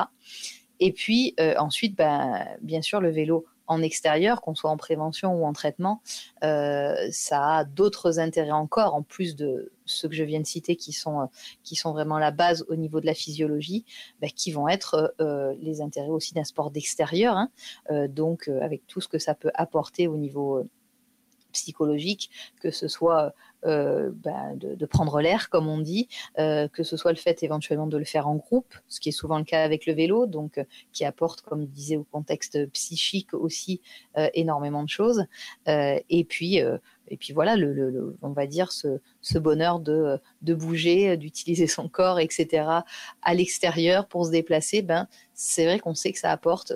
Et 0.81 0.93
puis 0.93 1.35
euh, 1.41 1.55
ensuite, 1.59 1.97
ben, 1.97 2.47
bien 2.61 2.83
sûr, 2.83 3.01
le 3.01 3.11
vélo 3.11 3.47
en 3.67 3.83
extérieur, 3.83 4.41
qu'on 4.41 4.55
soit 4.55 4.71
en 4.71 4.77
prévention 4.77 5.35
ou 5.35 5.45
en 5.45 5.53
traitement, 5.53 6.03
euh, 6.45 6.95
ça 7.11 7.59
a 7.59 7.65
d'autres 7.65 8.19
intérêts 8.19 8.51
encore, 8.51 8.95
en 8.95 9.03
plus 9.03 9.37
de 9.37 9.73
ceux 9.87 10.09
que 10.09 10.15
je 10.15 10.25
viens 10.25 10.41
de 10.41 10.47
citer, 10.47 10.77
qui 10.77 10.93
sont, 10.93 11.29
qui 11.63 11.77
sont 11.77 11.93
vraiment 11.93 12.19
la 12.19 12.31
base 12.31 12.65
au 12.69 12.77
niveau 12.77 13.01
de 13.01 13.07
la 13.07 13.15
physiologie, 13.15 13.85
ben, 14.21 14.31
qui 14.31 14.53
vont 14.53 14.69
être 14.69 15.15
euh, 15.21 15.55
les 15.61 15.81
intérêts 15.81 16.09
aussi 16.09 16.35
d'un 16.35 16.45
sport 16.45 16.71
d'extérieur, 16.71 17.37
hein, 17.37 17.51
euh, 17.91 18.09
donc 18.09 18.49
euh, 18.49 18.61
avec 18.63 18.87
tout 18.87 19.01
ce 19.01 19.09
que 19.09 19.19
ça 19.19 19.35
peut 19.35 19.51
apporter 19.55 20.07
au 20.09 20.17
niveau 20.17 20.67
psychologique, 21.53 22.31
que 22.61 22.71
ce 22.71 22.89
soit 22.89 23.35
euh, 23.65 24.11
bah, 24.13 24.57
de, 24.57 24.87
prendre 24.87 25.21
l'air, 25.21 25.49
comme 25.49 25.69
on 25.69 25.79
dit, 25.79 26.09
euh, 26.41 26.67
que 26.67 26.83
ce 26.83 26.97
soit 26.97 27.13
le 27.13 27.17
fait 27.17 27.45
éventuellement 27.45 27.87
de 27.87 27.97
le 27.97 28.05
faire 28.05 28.27
en 28.27 28.35
groupe, 28.35 28.75
ce 28.89 28.99
qui 28.99 29.11
est 29.11 29.13
souvent 29.13 29.39
le 29.39 29.45
cas 29.45 29.63
avec 29.63 29.87
le 29.87 29.93
vélo, 29.93 30.27
donc 30.27 30.59
euh, 30.59 30.65
qui 30.93 31.05
apporte, 31.05 31.43
comme 31.43 31.63
je 31.63 31.67
disais, 31.67 31.97
au 31.97 32.03
contexte 32.03 32.67
psychique 32.73 33.35
aussi 33.35 33.81
énormément 34.35 34.83
de 34.83 34.89
choses. 34.89 35.27
et 35.67 36.25
puis 36.29 36.61
et 37.09 37.17
puis 37.17 37.33
voilà, 37.33 37.57
on 38.23 38.31
va 38.31 38.47
dire 38.47 38.73
ce, 38.73 39.01
ce 39.21 39.39
bonheur 39.39 39.81
de, 39.81 40.19
de 40.43 40.55
bouger, 40.55 41.17
d'utiliser 41.17 41.67
son 41.67 41.89
corps, 41.89 42.21
etc. 42.21 42.67
à 43.23 43.35
l'extérieur 43.35 44.07
pour 44.09 44.27
se 44.27 44.31
déplacer, 44.31 44.83
ben, 44.83 45.09
c'est 45.35 45.65
vrai 45.65 45.79
qu'on 45.79 45.95
sait 45.95 46.13
que 46.13 46.19
ça 46.19 46.31
apporte 46.31 46.73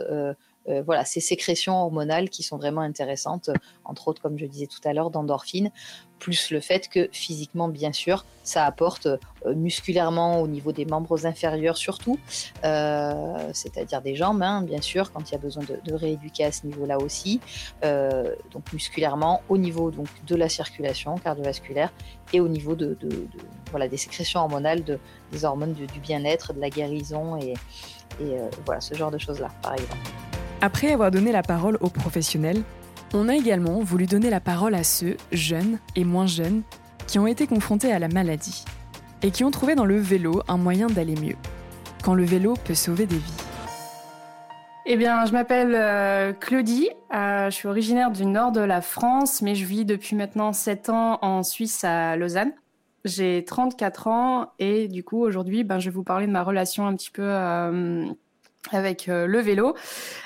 euh, 0.69 0.83
voilà, 0.85 1.05
ces 1.05 1.21
sécrétions 1.21 1.75
hormonales 1.75 2.29
qui 2.29 2.43
sont 2.43 2.57
vraiment 2.57 2.81
intéressantes, 2.81 3.51
entre 3.85 4.09
autres, 4.09 4.21
comme 4.21 4.39
je 4.39 4.47
disais 4.47 4.67
tout 4.67 4.81
à 4.85 4.93
l'heure, 4.93 5.11
d'endorphines, 5.11 5.71
plus 6.19 6.51
le 6.51 6.61
fait 6.61 6.89
que 6.89 7.09
physiquement, 7.13 7.69
bien 7.69 7.93
sûr, 7.93 8.25
ça 8.43 8.65
apporte 8.65 9.07
euh, 9.07 9.55
musculairement 9.55 10.41
au 10.41 10.49
niveau 10.49 10.73
des 10.73 10.87
membres 10.87 11.27
inférieurs 11.27 11.77
surtout, 11.77 12.19
euh, 12.65 13.51
c'est-à-dire 13.53 14.01
des 14.01 14.17
jambes, 14.17 14.43
hein, 14.43 14.63
bien 14.63 14.81
sûr, 14.81 15.13
quand 15.13 15.31
il 15.31 15.33
y 15.33 15.35
a 15.35 15.39
besoin 15.39 15.63
de, 15.63 15.95
rééduquer 15.95 16.45
à 16.45 16.53
ce 16.53 16.67
niveau-là 16.67 16.99
aussi, 16.99 17.41
donc 17.83 18.73
musculairement, 18.73 19.43
au 19.49 19.57
niveau 19.57 19.91
donc, 19.91 20.09
de 20.27 20.35
la 20.35 20.49
circulation 20.49 21.17
cardiovasculaire 21.17 21.93
et 22.33 22.41
au 22.41 22.49
niveau 22.49 22.75
de, 22.75 22.97
voilà, 23.71 23.89
des 23.89 23.97
sécrétions 23.97 24.41
hormonales, 24.41 24.83
des 24.83 25.45
hormones 25.45 25.75
du 25.75 26.01
bien-être, 26.01 26.53
de 26.53 26.61
la 26.61 26.71
guérison 26.71 27.37
et, 27.39 27.55
et 28.21 28.37
voilà, 28.65 28.81
ce 28.81 28.95
genre 28.95 29.11
de 29.11 29.19
choses-là, 29.19 29.49
par 29.63 29.75
exemple. 29.75 30.36
Après 30.63 30.91
avoir 30.91 31.11
donné 31.11 31.33
la 31.33 31.43
parole 31.43 31.77
aux 31.81 31.91
professionnels, 31.91 32.63
on 33.13 33.29
a 33.29 33.37
également 33.37 33.81
voulu 33.81 34.07
donner 34.07 34.31
la 34.31 34.41
parole 34.41 34.75
à 34.75 34.85
ceux, 34.85 35.17
jeunes 35.31 35.79
et 35.97 36.05
moins 36.05 36.27
jeunes, 36.27 36.63
qui 37.07 37.19
ont 37.19 37.27
été 37.27 37.47
confrontés 37.47 37.93
à 37.93 37.99
la 37.99 38.09
maladie 38.09 38.65
et 39.23 39.31
qui 39.31 39.45
ont 39.45 39.51
trouvé 39.51 39.75
dans 39.75 39.85
le 39.85 39.99
vélo 39.99 40.43
un 40.49 40.57
moyen 40.57 40.87
d'aller 40.87 41.15
mieux, 41.15 41.37
quand 42.03 42.15
le 42.15 42.25
vélo 42.25 42.55
peut 42.65 42.75
sauver 42.75 43.07
des 43.07 43.17
vies. 43.17 43.45
Eh 44.87 44.97
bien, 44.97 45.27
je 45.27 45.33
m'appelle 45.33 45.75
euh, 45.75 46.33
Claudie, 46.33 46.89
euh, 47.15 47.51
je 47.51 47.55
suis 47.55 47.69
originaire 47.69 48.11
du 48.11 48.25
nord 48.25 48.53
de 48.53 48.61
la 48.61 48.81
France, 48.81 49.43
mais 49.43 49.55
je 49.55 49.65
vis 49.65 49.85
depuis 49.85 50.17
maintenant 50.17 50.53
7 50.53 50.89
ans 50.89 51.19
en 51.23 51.43
Suisse 51.43 51.85
à 51.85 52.17
Lausanne. 52.17 52.53
J'ai 53.05 53.45
34 53.45 54.07
ans 54.09 54.53
et 54.59 54.89
du 54.89 55.05
coup, 55.05 55.23
aujourd'hui, 55.23 55.65
ben, 55.65 55.81
je 55.81 55.91
vais 55.91 55.95
vous 55.95 56.03
parler 56.03 56.27
de 56.27 56.33
ma 56.33 56.43
relation 56.43 56.87
un 56.87 56.95
petit 56.95 57.11
peu 57.11 57.23
euh, 57.23 58.07
avec 58.73 59.09
euh, 59.09 59.27
le 59.27 59.41
vélo 59.41 59.75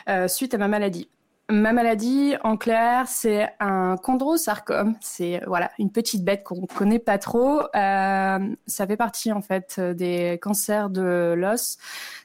euh, 0.09 0.29
suite 0.29 0.55
à 0.55 0.59
ma 0.59 0.69
maladie. 0.69 1.09
Ma 1.51 1.73
maladie, 1.73 2.35
en 2.45 2.57
clair, 2.57 3.09
c'est 3.09 3.49
un 3.59 3.97
chondrosarcome. 3.97 4.95
C'est 5.01 5.43
voilà 5.49 5.73
une 5.81 5.91
petite 5.91 6.25
bête 6.25 6.45
qu'on 6.45 6.67
connaît 6.67 7.01
pas 7.01 7.19
trop. 7.19 7.63
Euh, 7.75 8.39
ça 8.69 8.87
fait 8.87 8.97
partie 8.97 9.33
en 9.33 9.43
fait 9.43 9.81
des 9.81 10.39
cancers 10.41 10.91
de 10.91 11.35
l'os. 11.37 11.77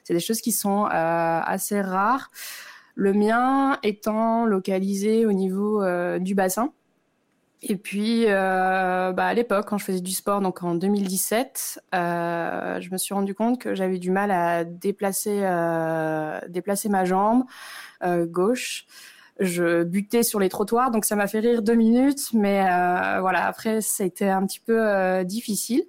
C'est 0.04 0.14
des 0.14 0.20
choses 0.20 0.40
qui 0.40 0.52
sont 0.52 0.84
assez 0.84 1.80
rares. 1.80 2.30
Le 2.94 3.12
mien 3.12 3.78
étant 3.82 4.46
localisé 4.46 5.26
au 5.26 5.32
niveau 5.32 5.82
du 6.20 6.36
bassin. 6.36 6.72
Et 7.62 7.76
puis, 7.76 8.24
euh, 8.26 9.12
bah, 9.12 9.26
à 9.26 9.34
l'époque, 9.34 9.66
quand 9.66 9.78
je 9.78 9.84
faisais 9.84 10.00
du 10.00 10.12
sport, 10.12 10.40
donc 10.40 10.62
en 10.62 10.74
2017, 10.74 11.80
euh, 11.94 12.80
je 12.80 12.90
me 12.90 12.98
suis 12.98 13.14
rendu 13.14 13.34
compte 13.34 13.58
que 13.58 13.74
j'avais 13.74 13.98
du 13.98 14.10
mal 14.10 14.30
à 14.30 14.64
déplacer, 14.64 15.40
euh, 15.42 16.38
déplacer 16.48 16.88
ma 16.88 17.04
jambe 17.04 17.44
euh, 18.04 18.26
gauche. 18.26 18.86
Je 19.40 19.84
butais 19.84 20.22
sur 20.22 20.38
les 20.38 20.48
trottoirs, 20.48 20.90
donc 20.90 21.04
ça 21.04 21.16
m'a 21.16 21.26
fait 21.26 21.40
rire 21.40 21.62
deux 21.62 21.74
minutes, 21.74 22.32
mais 22.34 22.60
euh, 22.62 23.20
voilà, 23.20 23.46
après, 23.46 23.80
été 24.00 24.28
un 24.28 24.46
petit 24.46 24.60
peu 24.60 24.78
euh, 24.78 25.24
difficile. 25.24 25.84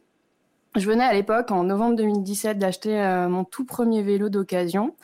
Je 0.75 0.85
venais 0.87 1.03
à 1.03 1.13
l'époque, 1.13 1.51
en 1.51 1.63
novembre 1.63 1.95
2017, 1.97 2.59
d'acheter 2.59 3.25
mon 3.29 3.43
tout 3.43 3.65
premier 3.65 4.03
vélo 4.03 4.29
d'occasion. 4.29 4.95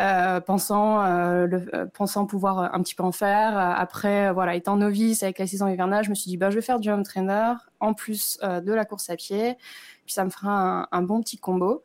Euh, 0.00 0.40
pensant, 0.40 1.04
euh, 1.04 1.46
le, 1.46 1.66
euh, 1.72 1.86
pensant 1.86 2.26
pouvoir 2.26 2.74
un 2.74 2.82
petit 2.82 2.96
peu 2.96 3.04
en 3.04 3.12
faire. 3.12 3.56
Après, 3.56 4.32
voilà, 4.32 4.56
étant 4.56 4.76
novice 4.76 5.22
avec 5.22 5.38
la 5.38 5.46
saison 5.46 5.68
hivernale, 5.68 6.04
je 6.04 6.10
me 6.10 6.16
suis 6.16 6.28
dit, 6.28 6.36
bah, 6.36 6.50
je 6.50 6.56
vais 6.56 6.62
faire 6.62 6.80
du 6.80 6.90
home 6.90 7.04
trainer 7.04 7.52
en 7.80 7.94
plus 7.94 8.38
de 8.42 8.72
la 8.72 8.84
course 8.84 9.08
à 9.10 9.16
pied. 9.16 9.56
Puis 10.04 10.14
ça 10.14 10.24
me 10.24 10.30
fera 10.30 10.88
un, 10.90 11.02
bon 11.02 11.20
petit 11.20 11.38
combo. 11.38 11.82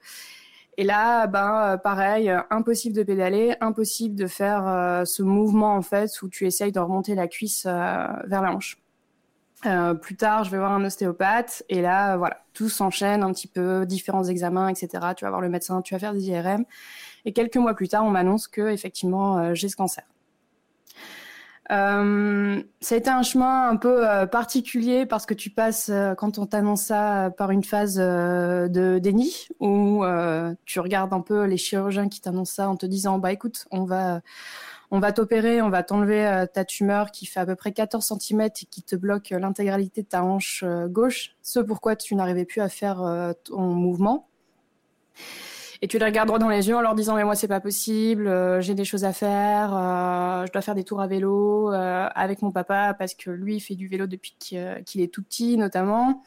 Et 0.77 0.83
là, 0.83 1.27
ben, 1.27 1.77
pareil, 1.83 2.33
impossible 2.49 2.95
de 2.95 3.03
pédaler, 3.03 3.55
impossible 3.61 4.15
de 4.15 4.27
faire 4.27 5.03
ce 5.05 5.21
mouvement 5.21 5.75
en 5.75 5.81
fait 5.81 6.09
où 6.21 6.29
tu 6.29 6.47
essayes 6.47 6.71
de 6.71 6.79
remonter 6.79 7.15
la 7.15 7.27
cuisse 7.27 7.65
vers 7.65 8.41
la 8.41 8.51
hanche. 8.53 8.81
Euh, 9.65 9.93
plus 9.93 10.15
tard, 10.15 10.45
je 10.45 10.51
vais 10.51 10.57
voir 10.57 10.71
un 10.71 10.85
ostéopathe 10.85 11.63
et 11.67 11.81
là, 11.81 12.15
voilà, 12.15 12.37
tout 12.53 12.69
s'enchaîne 12.69 13.23
un 13.23 13.33
petit 13.33 13.47
peu, 13.47 13.85
différents 13.85 14.23
examens, 14.23 14.69
etc. 14.69 14.87
Tu 15.17 15.25
vas 15.25 15.31
voir 15.31 15.41
le 15.41 15.49
médecin, 15.49 15.81
tu 15.81 15.93
vas 15.93 15.99
faire 15.99 16.13
des 16.13 16.29
IRM. 16.29 16.63
Et 17.25 17.33
quelques 17.33 17.57
mois 17.57 17.73
plus 17.73 17.89
tard, 17.89 18.05
on 18.05 18.09
m'annonce 18.09 18.47
que 18.47 18.69
effectivement, 18.69 19.37
euh, 19.37 19.53
j'ai 19.53 19.69
ce 19.69 19.75
cancer. 19.75 20.03
Euh, 21.71 22.63
ça 22.81 22.95
a 22.95 22.97
été 22.97 23.11
un 23.11 23.21
chemin 23.21 23.69
un 23.69 23.75
peu 23.75 24.09
euh, 24.09 24.25
particulier 24.25 25.05
parce 25.05 25.27
que 25.27 25.35
tu 25.35 25.51
passes, 25.51 25.91
quand 26.17 26.39
on 26.39 26.47
t'annonce 26.47 26.81
ça, 26.81 27.31
par 27.37 27.51
une 27.51 27.63
phase 27.63 27.97
de 27.97 28.97
déni 28.97 29.47
où 29.59 30.03
tu 30.65 30.79
regardes 30.79 31.13
un 31.13 31.21
peu 31.21 31.43
les 31.45 31.57
chirurgiens 31.57 32.09
qui 32.09 32.21
t'annoncent 32.21 32.55
ça 32.55 32.69
en 32.69 32.75
te 32.75 32.87
disant, 32.87 33.19
bah 33.19 33.31
écoute, 33.31 33.67
on 33.69 33.83
va, 33.83 34.21
on 34.89 34.99
va 34.99 35.11
t'opérer, 35.11 35.61
on 35.61 35.69
va 35.69 35.83
t'enlever 35.83 36.45
ta 36.51 36.65
tumeur 36.65 37.11
qui 37.11 37.27
fait 37.27 37.39
à 37.39 37.45
peu 37.45 37.55
près 37.55 37.71
14 37.71 38.13
cm 38.19 38.41
et 38.41 38.49
qui 38.49 38.81
te 38.81 38.95
bloque 38.95 39.29
l'intégralité 39.29 40.01
de 40.01 40.07
ta 40.07 40.23
hanche 40.23 40.63
gauche, 40.87 41.35
ce 41.43 41.59
pourquoi 41.59 41.95
tu 41.95 42.15
n'arrivais 42.15 42.45
plus 42.45 42.61
à 42.61 42.69
faire 42.69 43.33
ton 43.43 43.61
mouvement 43.61 44.27
et 45.81 45.87
tu 45.87 45.97
les 45.97 46.05
regardes 46.05 46.27
droit 46.27 46.39
dans 46.39 46.49
les 46.49 46.67
yeux 46.67 46.75
en 46.75 46.81
leur 46.81 46.93
disant 46.93 47.15
mais 47.15 47.23
moi 47.23 47.35
c'est 47.35 47.47
pas 47.47 47.61
possible, 47.61 48.27
euh, 48.27 48.59
j'ai 48.59 48.73
des 48.75 48.83
choses 48.83 49.05
à 49.05 49.13
faire, 49.13 49.73
euh, 49.73 50.45
je 50.45 50.51
dois 50.51 50.61
faire 50.61 50.75
des 50.75 50.83
tours 50.83 51.01
à 51.01 51.07
vélo 51.07 51.71
euh, 51.71 52.07
avec 52.13 52.41
mon 52.41 52.51
papa 52.51 52.93
parce 52.97 53.13
que 53.13 53.29
lui 53.29 53.55
il 53.55 53.59
fait 53.61 53.75
du 53.75 53.87
vélo 53.87 54.05
depuis 54.05 54.35
qu'il 54.39 55.01
est 55.01 55.13
tout 55.13 55.23
petit 55.23 55.57
notamment. 55.57 56.23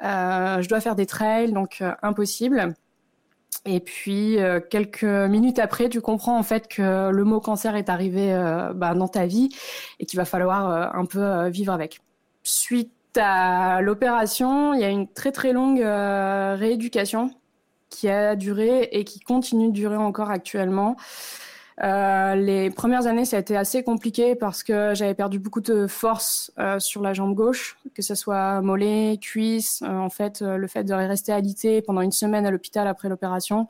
je 0.00 0.68
dois 0.68 0.80
faire 0.80 0.96
des 0.96 1.06
trails 1.06 1.52
donc 1.52 1.82
impossible. 2.02 2.74
Et 3.66 3.80
puis 3.80 4.36
quelques 4.70 5.04
minutes 5.04 5.58
après, 5.58 5.88
tu 5.88 6.00
comprends 6.02 6.38
en 6.38 6.42
fait 6.42 6.68
que 6.68 7.10
le 7.10 7.24
mot 7.24 7.40
cancer 7.40 7.76
est 7.76 7.88
arrivé 7.88 8.34
bah, 8.74 8.94
dans 8.94 9.08
ta 9.08 9.26
vie 9.26 9.48
et 10.00 10.06
qu'il 10.06 10.18
va 10.18 10.26
falloir 10.26 10.94
un 10.94 11.06
peu 11.06 11.48
vivre 11.48 11.72
avec. 11.72 12.00
Suite 12.42 12.92
à 13.16 13.80
l'opération, 13.80 14.74
il 14.74 14.80
y 14.80 14.84
a 14.84 14.90
une 14.90 15.08
très 15.08 15.32
très 15.32 15.52
longue 15.52 15.80
rééducation 15.80 17.30
qui 17.94 18.08
a 18.08 18.36
duré 18.36 18.88
et 18.92 19.04
qui 19.04 19.20
continue 19.20 19.68
de 19.68 19.72
durer 19.72 19.96
encore 19.96 20.30
actuellement. 20.30 20.96
Euh, 21.82 22.36
les 22.36 22.70
premières 22.70 23.06
années, 23.06 23.24
ça 23.24 23.36
a 23.36 23.40
été 23.40 23.56
assez 23.56 23.82
compliqué 23.82 24.36
parce 24.36 24.62
que 24.62 24.94
j'avais 24.94 25.14
perdu 25.14 25.38
beaucoup 25.38 25.60
de 25.60 25.86
force 25.86 26.52
euh, 26.58 26.78
sur 26.78 27.02
la 27.02 27.12
jambe 27.14 27.34
gauche, 27.34 27.76
que 27.94 28.02
ce 28.02 28.14
soit 28.14 28.60
mollet, 28.60 29.18
cuisse. 29.20 29.82
Euh, 29.82 29.88
en 29.88 30.10
fait, 30.10 30.40
le 30.40 30.66
fait 30.68 30.84
de 30.84 30.94
rester 30.94 31.32
alité 31.32 31.82
pendant 31.82 32.00
une 32.00 32.12
semaine 32.12 32.46
à 32.46 32.50
l'hôpital 32.50 32.86
après 32.86 33.08
l'opération 33.08 33.68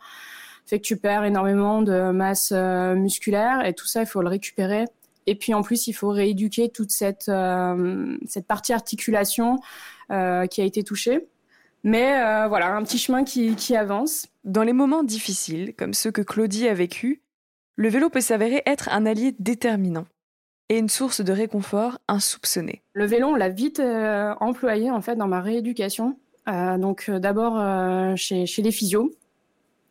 fait 0.66 0.78
que 0.80 0.86
tu 0.86 0.96
perds 0.96 1.24
énormément 1.24 1.82
de 1.82 2.10
masse 2.10 2.50
musculaire 2.50 3.66
et 3.66 3.74
tout 3.74 3.86
ça, 3.86 4.00
il 4.00 4.06
faut 4.06 4.22
le 4.22 4.30
récupérer. 4.30 4.86
Et 5.26 5.34
puis 5.34 5.52
en 5.52 5.60
plus, 5.60 5.88
il 5.88 5.92
faut 5.92 6.08
rééduquer 6.08 6.70
toute 6.70 6.90
cette, 6.90 7.30
cette 8.26 8.46
partie 8.46 8.72
articulation 8.72 9.58
qui 10.08 10.14
a 10.62 10.64
été 10.64 10.82
touchée. 10.82 11.28
Mais 11.84 12.20
euh, 12.20 12.48
voilà, 12.48 12.74
un 12.74 12.82
petit 12.82 12.98
chemin 12.98 13.24
qui, 13.24 13.54
qui 13.54 13.76
avance. 13.76 14.26
Dans 14.42 14.62
les 14.62 14.72
moments 14.72 15.04
difficiles, 15.04 15.74
comme 15.76 15.94
ceux 15.94 16.10
que 16.10 16.22
Claudie 16.22 16.66
a 16.66 16.74
vécu, 16.74 17.22
le 17.76 17.88
vélo 17.88 18.08
peut 18.08 18.20
s'avérer 18.20 18.62
être 18.66 18.88
un 18.90 19.04
allié 19.04 19.34
déterminant 19.38 20.06
et 20.70 20.78
une 20.78 20.88
source 20.88 21.20
de 21.20 21.32
réconfort 21.32 21.98
insoupçonnée. 22.08 22.82
Le 22.94 23.04
vélo, 23.04 23.28
on 23.28 23.34
l'a 23.34 23.50
vite 23.50 23.80
euh, 23.80 24.34
employé 24.40 24.90
en 24.90 25.02
fait 25.02 25.16
dans 25.16 25.28
ma 25.28 25.40
rééducation. 25.40 26.18
Euh, 26.48 26.78
donc 26.78 27.10
d'abord 27.10 27.58
euh, 27.58 28.16
chez, 28.16 28.46
chez 28.46 28.62
les 28.62 28.72
physios, 28.72 29.10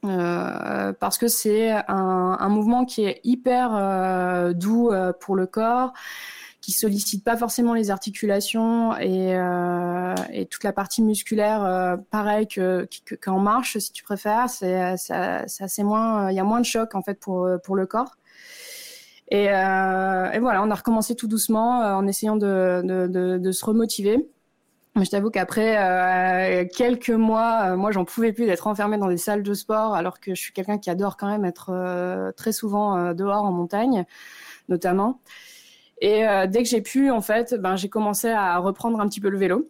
parce 0.02 1.18
que 1.18 1.28
c'est 1.28 1.72
un, 1.72 2.38
un, 2.40 2.50
mouvement 2.50 2.84
qui 2.84 3.06
est 3.06 3.22
hyper 3.24 4.54
doux 4.54 4.92
pour 5.22 5.36
le 5.38 5.48
corps 5.48 5.94
qui 6.64 6.72
sollicite 6.72 7.26
pas 7.26 7.36
forcément 7.36 7.74
les 7.74 7.92
articulations 7.92 8.98
et, 8.98 9.36
euh, 9.36 10.16
toute 10.50 10.64
la 10.64 10.72
partie 10.72 11.02
musculaire, 11.02 11.62
euh, 11.66 11.98
pareil 12.10 12.48
que 12.48 12.88
qu'en 13.22 13.40
marche, 13.40 13.78
si 13.80 13.92
tu 13.92 14.02
préfères. 14.02 14.50
C'est 14.50 14.74
assez 15.12 15.84
moins, 15.84 16.32
il 16.32 16.38
y 16.38 16.40
a 16.40 16.46
moins 16.46 16.62
de 16.62 16.66
choc 16.66 16.96
en 16.96 17.02
fait 17.02 17.20
pour 17.20 17.50
pour 17.66 17.76
le 17.76 17.86
corps. 17.86 18.16
Et, 19.30 19.50
euh, 19.50 20.40
voilà, 20.40 20.64
on 20.64 20.72
a 20.72 20.76
recommencé 20.76 21.16
tout 21.16 21.28
doucement 21.28 21.80
en 21.80 22.08
essayant 22.08 22.38
de, 22.38 23.52
se 23.52 23.66
remotiver. 23.66 24.30
Je 24.96 25.10
t'avoue 25.10 25.32
qu'après 25.32 26.70
quelques 26.74 27.10
mois, 27.10 27.76
moi 27.76 27.92
j'en 27.92 28.06
pouvais 28.06 28.32
plus 28.32 28.46
d'être 28.46 28.68
enfermée 28.68 28.98
dans 28.98 29.10
des 29.10 29.18
salles 29.18 29.44
de 29.44 29.54
sport, 29.54 29.96
alors 29.96 30.22
que 30.22 30.34
je 30.34 30.40
suis 30.40 30.54
quelqu'un 30.54 30.78
qui 30.78 30.90
adore 30.90 31.18
quand 31.18 31.28
même 31.28 31.44
être 31.44 32.32
très 32.38 32.54
souvent 32.54 33.14
dehors 33.14 33.44
en 33.44 33.52
montagne, 33.52 34.06
notamment. 34.70 35.20
Et 36.02 36.24
dès 36.50 36.64
que 36.64 36.70
j'ai 36.70 36.82
pu, 36.82 37.12
en 37.12 37.22
fait, 37.22 37.56
ben, 37.56 37.76
j'ai 37.78 37.88
commencé 37.88 38.30
à 38.30 38.58
reprendre 38.58 39.00
un 39.00 39.08
petit 39.08 39.22
peu 39.22 39.30
le 39.30 39.38
vélo. 39.38 39.70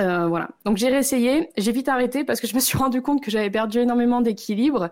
Euh, 0.00 0.26
voilà. 0.26 0.48
Donc 0.64 0.78
j'ai 0.78 0.88
réessayé, 0.88 1.50
j'ai 1.56 1.72
vite 1.72 1.88
arrêté 1.88 2.24
parce 2.24 2.40
que 2.40 2.46
je 2.46 2.54
me 2.54 2.60
suis 2.60 2.78
rendu 2.78 3.02
compte 3.02 3.22
que 3.22 3.30
j'avais 3.30 3.50
perdu 3.50 3.80
énormément 3.80 4.22
d'équilibre 4.22 4.90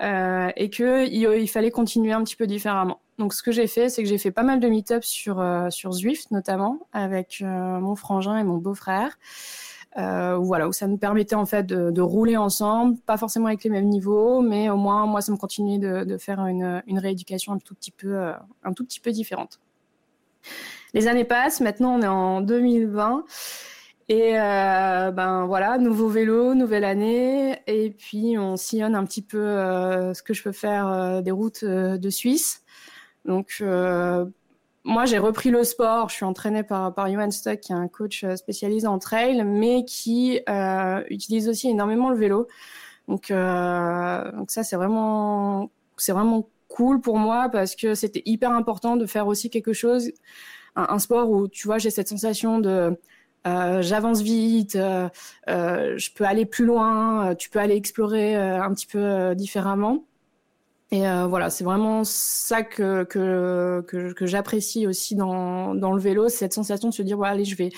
euh, 0.00 0.50
et 0.56 0.70
que 0.70 1.08
il, 1.08 1.48
fallait 1.48 1.72
continuer 1.72 2.12
un 2.12 2.22
petit 2.22 2.36
peu 2.36 2.46
différemment. 2.46 3.00
Donc 3.18 3.34
ce 3.34 3.42
que 3.42 3.50
j'ai 3.50 3.66
fait, 3.66 3.88
c'est 3.88 4.02
que 4.02 4.08
j'ai 4.08 4.18
fait 4.18 4.30
pas 4.30 4.44
mal 4.44 4.60
de 4.60 4.68
meet-up 4.68 5.02
sur 5.02 5.40
euh, 5.40 5.68
Zwift 5.70 6.30
notamment 6.30 6.86
avec 6.92 7.38
euh, 7.42 7.46
mon 7.80 7.96
frangin 7.96 8.36
et 8.38 8.44
mon 8.44 8.56
beau-frère. 8.58 9.18
Euh, 9.98 10.36
voilà, 10.36 10.68
où 10.68 10.72
ça 10.72 10.86
nous 10.86 10.98
permettait 10.98 11.34
en 11.34 11.46
fait 11.46 11.66
de, 11.66 12.00
rouler 12.00 12.36
ensemble, 12.36 12.96
pas 13.00 13.16
forcément 13.16 13.46
avec 13.46 13.64
les 13.64 13.70
mêmes 13.70 13.88
niveaux, 13.88 14.40
mais 14.40 14.70
au 14.70 14.76
moins 14.76 15.04
moi 15.06 15.20
ça 15.20 15.32
me 15.32 15.36
continuait 15.36 15.78
de, 15.78 16.16
faire 16.16 16.46
une, 16.46 16.82
rééducation 16.98 17.58
euh, 18.04 18.32
un 18.62 18.72
tout 18.72 18.84
petit 18.84 19.00
peu 19.00 19.10
différente. 19.10 19.58
Les 20.94 21.06
années 21.08 21.24
passent, 21.24 21.60
maintenant 21.60 21.94
on 21.98 22.02
est 22.02 22.06
en 22.06 22.40
2020 22.40 23.24
et 24.10 24.40
euh, 24.40 25.12
ben 25.12 25.46
voilà, 25.46 25.78
nouveau 25.78 26.08
vélo, 26.08 26.54
nouvelle 26.54 26.82
année, 26.82 27.60
et 27.68 27.90
puis 27.90 28.36
on 28.36 28.56
sillonne 28.56 28.96
un 28.96 29.04
petit 29.04 29.22
peu 29.22 29.38
euh, 29.38 30.12
ce 30.14 30.22
que 30.24 30.34
je 30.34 30.42
peux 30.42 30.50
faire 30.50 30.88
euh, 30.88 31.20
des 31.20 31.30
routes 31.30 31.64
de 31.64 32.10
Suisse. 32.10 32.64
Donc 33.24 33.62
moi 34.82 35.04
j'ai 35.04 35.18
repris 35.18 35.50
le 35.50 35.62
sport, 35.62 36.08
je 36.08 36.16
suis 36.16 36.24
entraînée 36.24 36.64
par 36.64 36.92
par 36.92 37.08
Johan 37.08 37.30
Stock, 37.30 37.60
qui 37.60 37.70
est 37.70 37.76
un 37.76 37.86
coach 37.86 38.24
spécialisé 38.34 38.88
en 38.88 38.98
trail, 38.98 39.44
mais 39.44 39.84
qui 39.84 40.40
utilise 41.08 41.48
aussi 41.48 41.68
énormément 41.68 42.10
le 42.10 42.16
vélo. 42.16 42.48
Donc 43.06 43.30
donc 43.30 44.50
ça 44.50 44.64
c'est 44.64 44.76
vraiment 44.76 45.70
c'est 45.96 46.12
vraiment 46.12 46.48
cool 46.70 47.00
pour 47.00 47.18
moi 47.18 47.50
parce 47.50 47.76
que 47.76 47.94
c'était 47.94 48.22
hyper 48.24 48.52
important 48.52 48.96
de 48.96 49.04
faire 49.04 49.26
aussi 49.26 49.50
quelque 49.50 49.74
chose, 49.74 50.10
un, 50.76 50.98
sport 50.98 51.30
où 51.30 51.48
tu 51.48 51.66
vois 51.66 51.78
j'ai 51.78 51.90
cette 51.90 52.08
sensation 52.08 52.60
de 52.60 52.96
euh, 53.46 53.82
j'avance 53.82 54.20
vite, 54.20 54.76
euh, 54.76 55.08
euh, 55.48 55.96
je 55.96 56.10
peux 56.12 56.24
aller 56.24 56.46
plus 56.46 56.66
loin, 56.66 57.34
tu 57.36 57.50
peux 57.50 57.58
aller 57.58 57.74
explorer 57.74 58.34
un 58.36 58.72
petit 58.72 58.86
peu 58.86 59.34
différemment. 59.34 60.04
Et 60.92 61.02
voilà, 61.28 61.50
c'est 61.50 61.62
vraiment 61.62 62.02
ça 62.04 62.62
que 62.64 63.04
que 63.04 63.84
que, 63.86 64.26
j'apprécie 64.26 64.88
aussi 64.88 65.14
dans 65.14 65.74
dans 65.74 65.92
le 65.92 66.00
vélo, 66.00 66.28
cette 66.28 66.52
sensation 66.52 66.88
de 66.88 66.94
se 66.94 67.02
dire 67.02 67.16
voilà, 67.16 67.34
allez, 67.34 67.44
je 67.44 67.54
vais 67.56 67.70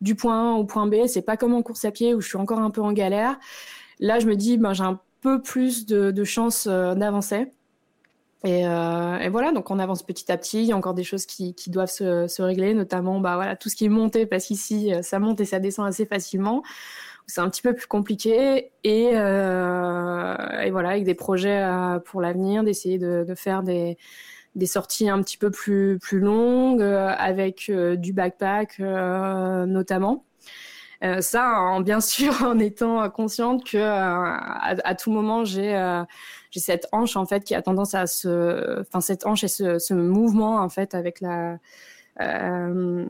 du 0.00 0.16
point 0.16 0.54
A 0.54 0.58
au 0.58 0.64
point 0.64 0.86
B. 0.88 1.06
C'est 1.06 1.22
pas 1.22 1.36
comme 1.36 1.54
en 1.54 1.62
course 1.62 1.84
à 1.84 1.92
pied 1.92 2.14
où 2.14 2.20
je 2.20 2.26
suis 2.28 2.38
encore 2.38 2.58
un 2.58 2.70
peu 2.70 2.80
en 2.82 2.92
galère. 2.92 3.38
Là, 4.00 4.18
je 4.18 4.26
me 4.26 4.34
dis 4.36 4.58
ben 4.58 4.72
j'ai 4.72 4.82
un 4.82 5.00
peu 5.20 5.40
plus 5.42 5.86
de, 5.86 6.10
de 6.10 6.24
chance 6.24 6.66
d'avancer. 6.66 7.46
Et, 8.46 8.64
euh, 8.64 9.18
et, 9.18 9.28
voilà, 9.28 9.50
donc 9.50 9.72
on 9.72 9.78
avance 9.80 10.04
petit 10.04 10.30
à 10.30 10.36
petit. 10.38 10.62
Il 10.62 10.66
y 10.66 10.72
a 10.72 10.76
encore 10.76 10.94
des 10.94 11.02
choses 11.02 11.26
qui, 11.26 11.54
qui 11.54 11.68
doivent 11.68 11.90
se, 11.90 12.28
se, 12.28 12.42
régler, 12.42 12.74
notamment 12.74 13.18
bah, 13.18 13.34
voilà, 13.34 13.56
tout 13.56 13.68
ce 13.68 13.74
qui 13.74 13.86
est 13.86 13.88
monté, 13.88 14.24
parce 14.24 14.46
qu'ici, 14.46 14.94
euh, 14.94 15.02
ça 15.02 15.18
monte 15.18 15.40
et 15.40 15.44
ça 15.44 15.58
descend 15.58 15.84
assez 15.86 16.06
facilement. 16.06 16.62
C'est 17.26 17.40
un 17.40 17.50
petit 17.50 17.62
peu 17.62 17.74
plus 17.74 17.86
compliqué. 17.86 18.70
Et, 18.84 19.10
euh, 19.14 20.36
et 20.62 20.70
voilà, 20.70 20.90
avec 20.90 21.02
des 21.04 21.14
projets 21.14 21.60
euh, 21.60 21.98
pour 21.98 22.20
l'avenir, 22.20 22.62
d'essayer 22.62 22.98
de, 22.98 23.24
de, 23.26 23.34
faire 23.34 23.64
des, 23.64 23.98
des 24.54 24.66
sorties 24.66 25.08
un 25.08 25.20
petit 25.22 25.38
peu 25.38 25.50
plus, 25.50 25.98
plus 25.98 26.20
longues, 26.20 26.82
euh, 26.82 27.12
avec 27.18 27.68
euh, 27.68 27.96
du 27.96 28.12
backpack 28.12 28.78
notamment. 28.78 30.25
Euh, 31.04 31.20
ça, 31.20 31.60
en, 31.60 31.80
bien 31.80 32.00
sûr, 32.00 32.32
en 32.42 32.58
étant 32.58 33.08
consciente 33.10 33.64
que 33.64 33.78
à, 33.78 34.76
à, 34.84 34.94
tout 34.94 35.10
moment 35.10 35.44
j'ai 35.44 36.02
j'ai 36.50 36.60
cette 36.60 36.88
hanche 36.92 37.16
en 37.16 37.26
fait 37.26 37.44
qui 37.44 37.54
a 37.54 37.62
tendance 37.62 37.94
à 37.94 38.06
se, 38.06 38.80
enfin 38.80 39.00
cette 39.00 39.26
hanche 39.26 39.44
et 39.44 39.48
ce, 39.48 39.94
mouvement 39.94 40.56
en 40.56 40.68
fait 40.68 40.94
avec 40.94 41.20
la 41.20 41.58
euh, 42.20 43.06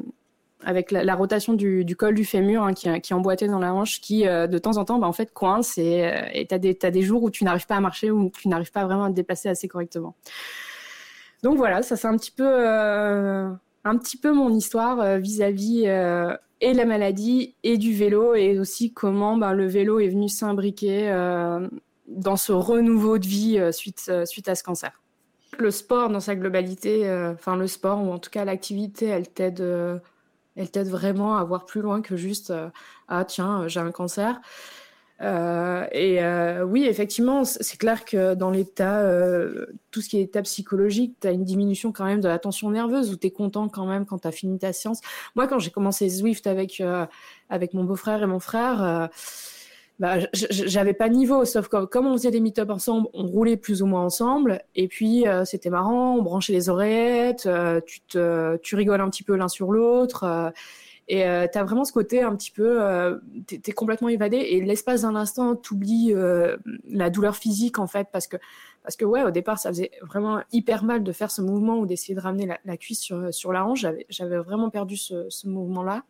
avec 0.65 0.91
la, 0.91 1.15
rotation 1.15 1.55
du, 1.55 1.85
col 1.97 2.15
du 2.15 2.25
fémur 2.25 2.63
hein, 2.63 2.75
qui, 2.75 2.89
qui 3.01 3.13
est 3.13 3.17
emboîté 3.17 3.47
dans 3.47 3.59
la 3.61 3.73
hanche, 3.73 4.01
qui 4.01 4.27
euh, 4.27 4.47
de 4.47 4.59
temps 4.59 4.79
en 4.79 4.85
temps, 4.85 4.99
bah, 4.99 5.07
en 5.07 5.13
fait, 5.13 5.33
coince 5.33 5.79
et 5.79 6.47
t'as 6.49 6.59
des 6.59 6.75
t'as 6.75 6.91
des 6.91 7.03
jours 7.03 7.23
où 7.23 7.31
tu 7.31 7.45
n'arrives 7.45 7.67
pas 7.67 7.77
à 7.77 7.81
marcher 7.81 8.11
ou 8.11 8.31
tu 8.31 8.49
n'arrives 8.49 8.73
pas 8.73 8.85
vraiment 8.85 9.05
à 9.05 9.11
te 9.11 9.15
déplacer 9.15 9.49
assez 9.49 9.69
correctement. 9.69 10.17
Donc 11.43 11.57
voilà, 11.57 11.83
ça 11.83 11.97
c'est 11.97 12.09
un 12.09 12.17
petit 12.17 12.31
peu 12.31 12.47
euh, 12.47 13.51
un 13.87 13.97
petit 13.97 14.17
peu 14.17 14.33
mon 14.33 14.51
histoire 14.51 15.01
euh, 15.01 15.19
vis-à-vis 15.19 15.85
-vis, 15.87 16.39
et 16.61 16.73
la 16.73 16.85
maladie 16.85 17.55
et 17.63 17.77
du 17.79 17.93
vélo 17.93 18.35
et 18.35 18.59
aussi 18.59 18.93
comment 18.93 19.37
bah, 19.37 19.53
le 19.53 19.67
vélo 19.67 20.01
est 20.01 20.09
venu 20.09 20.29
s'imbriquer 20.29 21.11
dans 22.07 22.37
ce 22.37 22.53
renouveau 22.53 23.19
de 23.19 23.27
vie 23.27 23.59
euh, 23.59 23.73
suite, 23.73 24.07
euh, 24.09 24.25
suite 24.25 24.49
à 24.49 24.55
ce 24.55 24.63
cancer. 24.63 25.03
Le 25.59 25.71
sport 25.71 26.11
dans 26.11 26.21
sa 26.21 26.35
globalité, 26.35 27.09
euh, 27.09 27.33
enfin 27.33 27.57
le 27.57 27.67
sport 27.67 28.03
ou 28.03 28.13
en 28.13 28.19
tout 28.19 28.31
cas 28.31 28.45
l'activité, 28.45 29.07
elle 29.07 29.29
t'aide, 29.29 29.61
elle 30.57 30.71
t'aide 30.71 30.89
vraiment 30.89 31.37
à 31.37 31.45
voir 31.45 31.65
plus 31.65 31.81
loin 31.81 32.03
que 32.03 32.17
juste 32.17 32.53
ah 33.09 33.25
tiens 33.25 33.67
j'ai 33.67 33.81
un 33.81 33.91
cancer. 33.93 34.41
Euh, 35.23 35.87
et 35.93 36.23
euh, 36.23 36.65
oui, 36.65 36.85
effectivement, 36.85 37.45
c'est 37.45 37.79
clair 37.79 38.05
que 38.05 38.35
dans 38.35 38.51
l'état, 38.51 39.01
euh, 39.01 39.67
tout 39.91 40.01
ce 40.01 40.09
qui 40.09 40.19
est 40.19 40.23
état 40.23 40.43
psychologique, 40.43 41.17
tu 41.21 41.29
as 41.29 41.31
une 41.31 41.45
diminution 41.45 41.93
quand 41.93 42.05
même 42.05 42.21
de 42.21 42.29
la 42.29 42.39
tension 42.39 42.71
nerveuse 42.71 43.11
ou 43.11 43.17
tu 43.17 43.29
es 43.29 43.31
content 43.31 43.69
quand 43.69 43.87
même 43.87 44.05
quand 44.05 44.19
tu 44.19 44.29
as 44.29 44.33
fini 44.33 44.59
ta 44.59 44.73
séance. 44.73 45.01
Moi, 45.35 45.47
quand 45.49 45.59
j'ai 45.59 45.71
commencé 45.71 46.09
Zwift 46.09 46.47
avec, 46.47 46.83
avec 47.49 47.75
mon 47.75 47.85
beau-frère 47.85 48.23
et 48.23 48.27
mon 48.27 48.41
frère, 48.41 49.09
bah, 49.99 50.19
j'avais 50.35 50.93
pas 50.93 51.09
niveau, 51.09 51.47
sauf 51.47 51.69
que 51.69 51.87
comme 51.87 52.07
on 52.07 52.13
faisait 52.19 52.31
des 52.31 52.41
meet-up 52.41 52.69
ensemble, 52.69 53.09
on 53.15 53.27
roulait 53.27 53.57
plus 53.57 53.81
ou 53.81 53.87
moins 53.87 54.05
ensemble, 54.05 54.61
et 54.75 54.89
puis 54.89 55.27
euh, 55.27 55.47
c'était 55.47 55.71
marrant, 55.71 56.17
on 56.17 56.23
branchait 56.23 56.53
les 56.53 56.69
oreillettes, 56.69 57.47
euh, 57.47 57.81
tu, 57.81 58.01
te, 58.03 58.59
tu 58.59 58.77
rigoles 58.77 59.01
un 59.01 59.09
petit 59.09 59.23
peu 59.23 59.37
l'un 59.37 59.49
sur 59.49 59.73
l'autre, 59.73 60.25
euh, 60.25 60.51
et 61.09 61.25
euh, 61.25 61.47
tu 61.51 61.59
as 61.59 61.65
vraiment 61.65 61.85
ce 61.85 61.93
côté 61.93 62.23
un 62.23 62.35
petit 62.35 62.51
peu, 62.51 62.81
t'es 63.47 63.61
es 63.67 63.73
complètement 63.73 64.09
évadé, 64.09 64.37
et 64.37 64.61
l'espace 64.61 65.03
d'un 65.03 65.15
instant, 65.15 65.57
t'oublies 65.57 66.15
la 66.89 67.11
douleur 67.11 67.37
physique 67.37 67.79
en 67.79 67.87
fait, 67.87 68.09
parce 68.13 68.27
que 68.27 68.37
parce 68.83 68.95
que 68.95 69.05
ouais, 69.05 69.25
au 69.25 69.33
départ, 69.33 69.59
ça 69.59 69.71
faisait 69.71 69.91
vraiment 70.01 70.43
hyper 70.53 70.85
mal 70.85 71.03
de 71.03 71.11
faire 71.11 71.33
ce 71.33 71.43
mouvement 71.43 71.79
ou 71.79 71.87
d'essayer 71.87 72.15
de 72.15 72.21
ramener 72.21 72.47
la, 72.65 72.77
cuisse 72.77 73.01
sur, 73.01 73.35
sur 73.35 73.53
la 73.53 73.67
hanche. 73.67 73.85
J'avais 74.09 74.39
vraiment 74.39 74.71
perdu 74.71 74.97
ce, 74.97 75.29
ce 75.29 75.49
mouvement-là. 75.49 76.05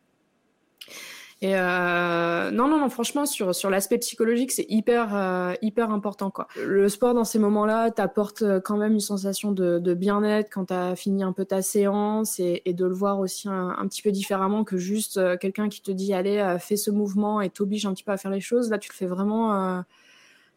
Et 1.46 1.54
euh, 1.54 2.50
non, 2.50 2.66
non, 2.66 2.80
non, 2.80 2.88
franchement, 2.88 3.24
sur, 3.24 3.54
sur 3.54 3.70
l'aspect 3.70 3.98
psychologique, 3.98 4.50
c'est 4.50 4.66
hyper, 4.68 5.14
euh, 5.14 5.54
hyper 5.62 5.92
important. 5.92 6.32
Le 6.60 6.88
sport, 6.88 7.14
dans 7.14 7.22
ces 7.22 7.38
moments-là, 7.38 7.92
t'apporte 7.92 8.42
euh, 8.42 8.58
quand 8.58 8.76
même 8.76 8.94
une 8.94 9.00
sensation 9.00 9.52
de, 9.52 9.94
bien-être 9.94 10.50
quand 10.52 10.64
t'as 10.64 10.96
fini 10.96 11.22
un 11.22 11.32
peu 11.32 11.44
ta 11.44 11.62
séance 11.62 12.40
et, 12.40 12.62
de 12.66 12.84
le 12.84 12.92
voir 12.92 13.20
aussi 13.20 13.48
un, 13.48 13.86
petit 13.86 14.02
peu 14.02 14.10
différemment 14.10 14.64
que 14.64 14.76
juste 14.76 15.20
quelqu'un 15.38 15.68
qui 15.68 15.82
te 15.82 15.92
dit, 15.92 16.12
allez, 16.12 16.56
fais 16.58 16.76
ce 16.76 16.90
mouvement 16.90 17.40
et 17.40 17.48
t'oblige 17.48 17.86
un 17.86 17.94
petit 17.94 18.02
peu 18.02 18.10
à 18.10 18.16
faire 18.16 18.32
les 18.32 18.40
choses. 18.40 18.68
Là, 18.68 18.78
tu 18.78 18.90
le 18.90 18.94
fais 18.96 19.06
vraiment, 19.06 19.84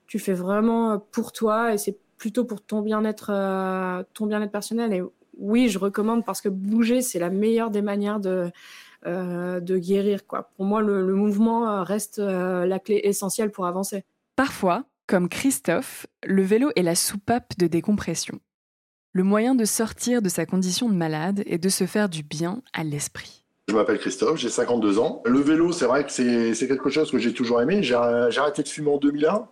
tu 0.07 0.17
fais 0.17 0.33
vraiment 0.33 0.97
pour 1.11 1.33
toi 1.33 1.71
et 1.73 1.77
c'est 1.77 1.99
plutôt 2.17 2.45
pour 2.45 2.61
ton 2.61 2.81
bien-être, 2.81 3.27
ton 4.15 4.25
bien-être 4.25 4.51
personnel. 4.51 4.91
Et 4.91 5.03
oui, 5.37 5.69
je 5.69 5.77
recommande 5.77 6.25
parce 6.25 6.41
que 6.41 6.49
bouger, 6.49 7.01
c'est 7.01 7.19
la 7.19 7.29
meilleure 7.29 7.69
des 7.69 7.83
manières 7.83 8.19
de 8.19 8.51
de 9.05 9.77
guérir. 9.77 10.25
Quoi. 10.27 10.49
Pour 10.55 10.65
moi, 10.65 10.81
le, 10.81 11.05
le 11.05 11.13
mouvement 11.13 11.69
euh, 11.69 11.83
reste 11.83 12.19
euh, 12.19 12.65
la 12.65 12.79
clé 12.79 13.01
essentielle 13.03 13.51
pour 13.51 13.65
avancer. 13.65 14.03
Parfois, 14.35 14.83
comme 15.07 15.29
Christophe, 15.29 16.07
le 16.25 16.43
vélo 16.43 16.71
est 16.75 16.83
la 16.83 16.95
soupape 16.95 17.57
de 17.57 17.67
décompression. 17.67 18.39
Le 19.11 19.23
moyen 19.23 19.55
de 19.55 19.65
sortir 19.65 20.21
de 20.21 20.29
sa 20.29 20.45
condition 20.45 20.87
de 20.87 20.93
malade 20.93 21.43
et 21.45 21.57
de 21.57 21.69
se 21.69 21.85
faire 21.85 22.09
du 22.09 22.23
bien 22.23 22.61
à 22.73 22.83
l'esprit. 22.83 23.43
Je 23.67 23.75
m'appelle 23.75 23.99
Christophe, 23.99 24.37
j'ai 24.37 24.49
52 24.49 24.99
ans. 24.99 25.21
Le 25.25 25.39
vélo, 25.39 25.71
c'est 25.71 25.85
vrai 25.85 26.03
que 26.03 26.11
c'est 26.11 26.67
quelque 26.67 26.89
chose 26.89 27.11
que 27.11 27.17
j'ai 27.17 27.33
toujours 27.33 27.61
aimé. 27.61 27.83
J'ai 27.83 27.95
arrêté 27.95 28.63
de 28.63 28.67
fumer 28.67 28.91
en 28.91 28.97
2001. 28.97 29.47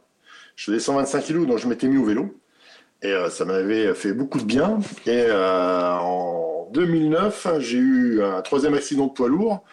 Je 0.56 0.66
faisais 0.66 0.80
125 0.80 1.24
kilos, 1.24 1.48
donc 1.48 1.58
je 1.60 1.68
m'étais 1.68 1.88
mis 1.88 1.98
au 1.98 2.06
vélo. 2.06 2.40
Et 3.04 3.12
euh, 3.12 3.30
ça 3.30 3.46
m'avait 3.46 3.94
fait 3.94 4.14
beaucoup 4.14 4.40
de 4.40 4.46
bien. 4.46 4.80
Et 5.06 5.26
euh, 5.28 5.94
en 6.00 6.47
2009, 6.72 7.60
j'ai 7.60 7.78
eu 7.78 8.24
un 8.24 8.42
troisième 8.42 8.74
accident 8.74 9.08
de 9.08 9.12
poids 9.14 9.28
lourd. 9.28 9.64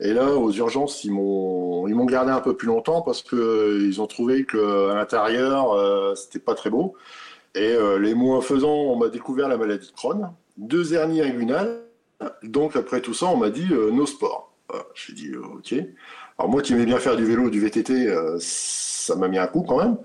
Et 0.00 0.12
là, 0.12 0.32
aux 0.32 0.50
urgences, 0.50 1.04
ils 1.04 1.12
m'ont 1.12 1.86
ils 1.86 1.94
m'ont 1.94 2.06
gardé 2.06 2.32
un 2.32 2.40
peu 2.40 2.56
plus 2.56 2.66
longtemps 2.66 3.02
parce 3.02 3.22
que 3.22 3.36
euh, 3.36 3.86
ils 3.86 4.00
ont 4.00 4.08
trouvé 4.08 4.44
que 4.44 4.90
à 4.90 4.94
l'intérieur, 4.96 5.72
euh, 5.72 6.14
c'était 6.16 6.40
pas 6.40 6.54
très 6.54 6.70
beau. 6.70 6.94
Et 7.54 7.72
euh, 7.72 7.98
les 7.98 8.14
mois 8.14 8.42
faisant, 8.42 8.72
on 8.72 8.96
m'a 8.96 9.08
découvert 9.08 9.48
la 9.48 9.56
maladie 9.56 9.86
de 9.86 9.92
Crohn, 9.92 10.32
deux 10.56 10.94
hernies 10.94 11.22
inguinales. 11.22 11.82
Donc 12.42 12.76
après 12.76 13.00
tout 13.00 13.14
ça, 13.14 13.26
on 13.26 13.36
m'a 13.36 13.50
dit 13.50 13.68
euh, 13.70 13.90
no 13.92 14.06
sport. 14.06 14.52
J'ai 14.94 15.12
dit 15.12 15.36
ok. 15.36 15.74
Alors 16.38 16.50
moi 16.50 16.62
qui 16.62 16.72
aimais 16.72 16.86
bien 16.86 16.98
faire 16.98 17.16
du 17.16 17.24
vélo, 17.24 17.50
du 17.50 17.60
VTT, 17.60 18.08
ça 18.38 19.14
m'a 19.16 19.28
mis 19.28 19.38
un 19.38 19.46
coup 19.46 19.62
quand 19.62 19.78
même. 19.78 19.98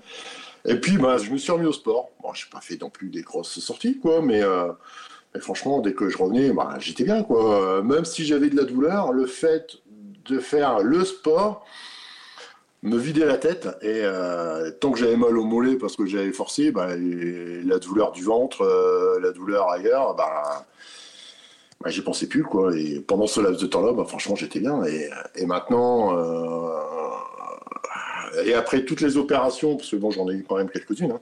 Et 0.65 0.75
puis 0.75 0.97
bah, 0.97 1.17
je 1.17 1.31
me 1.31 1.37
suis 1.37 1.51
remis 1.51 1.65
au 1.65 1.71
sport. 1.71 2.09
Bon, 2.21 2.33
j'ai 2.33 2.47
pas 2.51 2.59
fait 2.59 2.79
non 2.81 2.89
plus 2.89 3.09
des 3.09 3.21
grosses 3.21 3.59
sorties 3.59 3.97
quoi, 3.97 4.21
mais 4.21 4.41
et 5.35 5.39
franchement, 5.39 5.79
dès 5.79 5.93
que 5.93 6.09
je 6.09 6.17
revenais, 6.17 6.51
bah, 6.51 6.75
j'étais 6.79 7.03
bien. 7.03 7.23
Quoi. 7.23 7.83
Même 7.83 8.05
si 8.05 8.25
j'avais 8.25 8.49
de 8.49 8.55
la 8.55 8.63
douleur, 8.63 9.11
le 9.11 9.25
fait 9.25 9.77
de 10.25 10.39
faire 10.39 10.79
le 10.79 11.05
sport 11.05 11.65
me 12.83 12.97
vidait 12.97 13.25
la 13.25 13.37
tête. 13.37 13.67
Et 13.81 14.01
euh, 14.03 14.71
tant 14.71 14.91
que 14.91 14.99
j'avais 14.99 15.17
mal 15.17 15.37
au 15.37 15.43
mollet 15.43 15.75
parce 15.75 15.95
que 15.95 16.05
j'avais 16.05 16.31
forcé, 16.31 16.71
bah, 16.71 16.89
la 16.95 17.79
douleur 17.79 18.11
du 18.11 18.23
ventre, 18.23 18.61
euh, 18.61 19.19
la 19.21 19.31
douleur 19.31 19.69
ailleurs, 19.69 20.15
bah, 20.15 20.65
bah, 21.81 21.89
j'y 21.89 22.01
pensais 22.01 22.27
plus 22.27 22.43
quoi. 22.43 22.75
Et 22.75 22.99
pendant 22.99 23.27
ce 23.27 23.41
laps 23.41 23.61
de 23.61 23.67
temps-là, 23.67 23.93
franchement, 24.05 24.35
j'étais 24.35 24.59
bien. 24.59 24.83
Et, 25.35 25.45
maintenant, 25.45 26.17
euh, 26.17 26.79
et 28.45 28.53
après 28.53 28.85
toutes 28.85 29.01
les 29.01 29.17
opérations, 29.17 29.75
parce 29.75 29.89
que 29.89 29.95
bon, 29.95 30.11
j'en 30.11 30.29
ai 30.29 30.33
eu 30.33 30.45
quand 30.47 30.57
même 30.57 30.69
quelques-unes. 30.69 31.11
Hein, 31.11 31.21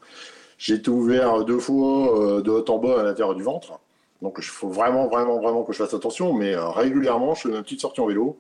j'ai 0.58 0.76
été 0.76 0.90
ouvert 0.90 1.44
deux 1.44 1.60
fois 1.60 2.42
de 2.42 2.50
haut 2.50 2.70
en 2.70 2.78
bas 2.78 3.02
à 3.02 3.04
l'intérieur 3.04 3.36
du 3.36 3.44
ventre. 3.44 3.80
Donc 4.22 4.36
il 4.40 4.44
faut 4.44 4.70
vraiment, 4.70 5.08
vraiment, 5.08 5.40
vraiment 5.40 5.64
que 5.64 5.74
je 5.74 5.78
fasse 5.78 5.94
attention. 5.94 6.34
Mais 6.34 6.56
euh, 6.56 6.70
régulièrement, 6.70 7.36
je 7.36 7.42
fais 7.42 7.50
une 7.50 7.62
petite 7.62 7.82
sortie 7.82 8.02
en 8.02 8.08
vélo 8.08 8.40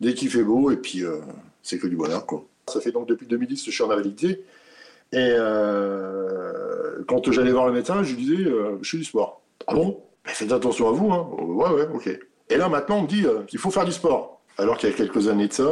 dès 0.00 0.14
qu'il 0.14 0.30
fait 0.30 0.42
beau. 0.42 0.70
Et 0.70 0.76
puis, 0.76 1.04
euh, 1.04 1.18
c'est 1.62 1.78
que 1.78 1.86
du 1.86 1.96
bonheur. 1.96 2.26
Quoi. 2.26 2.44
Ça 2.68 2.80
fait 2.80 2.92
donc 2.92 3.08
depuis 3.08 3.26
2010 3.26 3.62
que 3.62 3.70
je 3.70 3.74
suis 3.74 3.84
en 3.84 3.90
invalidité. 3.90 4.44
Et 5.12 5.34
euh, 5.38 7.04
quand 7.06 7.30
j'allais 7.30 7.52
voir 7.52 7.66
le 7.66 7.72
médecin, 7.72 8.02
je 8.02 8.14
lui 8.14 8.24
disais 8.24 8.50
Je 8.80 8.88
suis 8.88 8.98
du 8.98 9.04
sport. 9.04 9.42
Ah 9.66 9.74
bon? 9.74 10.00
Faites 10.24 10.52
attention 10.52 10.88
à 10.88 10.92
vous. 10.92 11.12
Hein. 11.12 11.28
Ouais, 11.38 11.70
ouais, 11.70 11.88
ok. 11.94 12.08
Et 12.50 12.56
là, 12.56 12.68
maintenant, 12.68 12.98
on 12.98 13.02
me 13.02 13.06
dit 13.06 13.24
qu'il 13.46 13.58
faut 13.58 13.70
faire 13.70 13.84
du 13.84 13.92
sport. 13.92 14.40
Alors 14.58 14.76
qu'il 14.76 14.88
y 14.88 14.92
a 14.92 14.96
quelques 14.96 15.28
années 15.28 15.48
de 15.48 15.52
ça, 15.52 15.68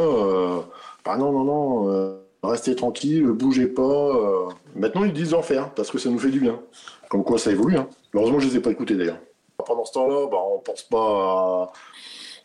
ah 1.05 1.17
non, 1.17 1.33
non, 1.33 1.45
non 1.45 2.19
restez 2.43 2.75
tranquille, 2.75 3.25
bougez 3.27 3.67
pas. 3.67 4.49
Maintenant, 4.75 5.05
ils 5.05 5.13
disent 5.13 5.31
d'en 5.31 5.43
faire 5.43 5.71
parce 5.71 5.91
que 5.91 5.99
ça 5.99 6.11
nous 6.11 6.19
fait 6.19 6.31
du 6.31 6.41
bien. 6.41 6.61
Comme 7.09 7.25
quoi, 7.25 7.39
ça 7.39 7.51
évolue. 7.51 7.77
Hein. 7.77 7.89
Heureusement, 8.15 8.39
je 8.39 8.49
les 8.49 8.57
ai 8.57 8.61
pas 8.61 8.71
écoutés 8.71 8.95
d'ailleurs. 8.95 9.19
Pendant 9.67 9.85
ce 9.85 9.93
temps-là, 9.93 10.27
bah, 10.31 10.39
on 10.55 10.59
pense 10.59 10.83
pas 10.83 11.73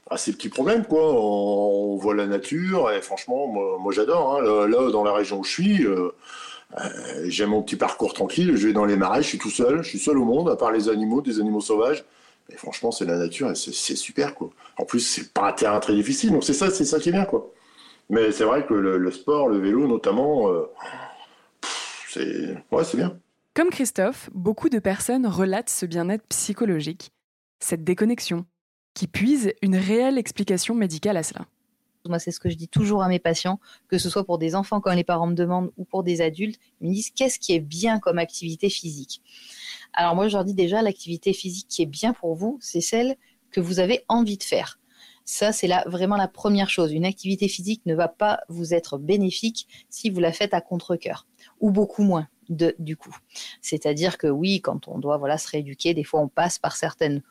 à, 0.10 0.18
ces 0.18 0.34
petits 0.34 0.50
problèmes. 0.50 0.86
On, 0.90 1.98
voit 2.00 2.16
la 2.16 2.28
nature 2.28 2.92
et 2.92 3.02
franchement, 3.02 3.48
moi, 3.48 3.92
j'adore. 3.92 4.36
Hein. 4.36 4.68
Là, 4.68 4.92
dans 4.92 5.04
la 5.04 5.14
région 5.14 5.40
où 5.40 5.44
je 5.44 5.52
suis, 5.52 5.86
euh, 5.86 6.12
euh, 6.80 7.26
j'ai 7.26 7.46
mon 7.46 7.62
petit 7.62 7.76
parcours 7.76 8.14
tranquille. 8.14 8.56
Je 8.56 8.68
vais 8.68 8.74
dans 8.74 8.86
les 8.86 8.98
marais, 8.98 9.24
je 9.24 9.28
suis 9.28 9.38
tout 9.38 9.50
seul. 9.50 9.84
Je 9.84 9.90
suis 9.90 10.00
seul 10.00 10.18
au 10.18 10.26
monde, 10.26 10.50
à 10.50 10.56
part 10.56 10.72
les 10.72 10.90
animaux, 10.90 11.22
des 11.22 11.40
animaux 11.40 11.62
sauvages. 11.62 12.06
Et 12.50 12.56
franchement, 12.56 12.92
c'est 12.92 13.06
la 13.06 13.18
nature 13.18 13.52
et 13.52 13.56
c'est 13.56 13.96
super, 13.96 14.34
quoi. 14.34 14.50
En 14.78 14.86
plus, 14.86 15.02
c'est 15.02 15.34
pas 15.34 15.50
un 15.50 15.52
terrain 15.52 15.80
très 15.80 15.94
difficile, 15.94 16.32
donc 16.32 16.44
c'est 16.44 16.54
ça, 16.54 16.70
c'est 16.70 16.86
ça 16.86 17.00
qui 17.00 17.10
est 17.10 17.12
bien. 17.12 17.28
Mais 18.10 18.32
c'est 18.32 18.46
vrai 18.46 18.66
que 18.66 18.74
le, 18.74 19.12
sport, 19.12 19.50
le 19.50 19.58
vélo 19.58 19.86
notamment, 19.86 20.50
euh, 20.50 20.70
c'est 22.10 22.56
ouais, 22.72 22.84
bien. 22.94 23.20
Comme 23.58 23.72
Christophe, 23.72 24.30
beaucoup 24.36 24.70
de 24.70 24.78
personnes 24.78 25.26
relatent 25.26 25.72
ce 25.72 25.88
bien-être 25.88 26.28
psychologique, 26.28 27.10
cette 27.60 27.84
déconnexion, 27.84 28.46
qui 28.94 29.08
puise 29.08 29.52
une 29.64 29.76
réelle 29.76 30.20
explication 30.20 30.76
médicale 30.76 31.18
à 31.18 31.24
cela. 31.24 31.48
Moi, 32.06 32.20
c'est 32.20 32.30
ce 32.30 32.40
que 32.40 32.52
je 32.52 32.56
dis 32.56 32.68
toujours 32.68 33.02
à 33.02 33.08
mes 33.08 33.18
patients, 33.18 33.60
que 33.88 33.98
ce 33.98 34.12
soit 34.12 34.26
pour 34.26 34.38
des 34.38 34.54
enfants 34.54 34.80
quand 34.80 34.94
les 34.94 35.04
parents 35.04 35.26
me 35.26 35.34
demandent 35.34 35.72
ou 35.76 35.86
pour 35.86 36.04
des 36.04 36.22
adultes, 36.22 36.60
ils 36.82 36.90
me 36.90 36.94
disent 36.94 37.10
qu'est-ce 37.10 37.40
qui 37.40 37.56
est 37.56 37.60
bien 37.60 37.98
comme 37.98 38.20
activité 38.20 38.70
physique? 38.70 39.24
Alors 39.92 40.14
moi, 40.14 40.28
je 40.28 40.36
leur 40.36 40.46
dis 40.46 40.54
déjà, 40.54 40.84
l'activité 40.84 41.34
physique 41.34 41.66
qui 41.68 41.82
est 41.82 41.88
bien 41.88 42.14
pour 42.14 42.36
vous, 42.36 42.60
c'est 42.62 42.80
celle 42.80 43.16
que 43.50 43.60
vous 43.60 43.80
avez 43.80 44.06
envie 44.08 44.38
de 44.38 44.44
faire. 44.44 44.80
Ça, 45.26 45.52
c'est 45.52 45.66
là 45.66 45.84
vraiment 45.88 46.16
la 46.16 46.28
première 46.28 46.70
chose. 46.70 46.94
Une 46.94 47.06
activité 47.06 47.48
physique 47.48 47.82
ne 47.88 47.96
va 47.96 48.08
pas 48.08 48.42
vous 48.50 48.76
être 48.76 49.00
bénéfique 49.00 49.68
si 49.90 50.12
vous 50.12 50.20
la 50.20 50.32
faites 50.32 50.54
à 50.54 50.62
contre-cœur, 50.62 51.26
ou 51.60 51.72
beaucoup 51.72 52.04
moins 52.04 52.28
du 52.50 52.98
coup. 52.98 53.16
C'est-à-dire 53.62 54.18
que 54.18 54.28
oui, 54.28 54.62
quand 54.62 54.88
on 54.88 55.00
doit 55.00 55.18
voilà 55.18 55.38
se 55.38 55.50
rééduquer, 55.50 55.94
des 55.94 56.04
fois 56.04 56.22
on 56.22 56.28
passe 56.28 56.60
par 56.60 56.76
certaines 56.76 57.22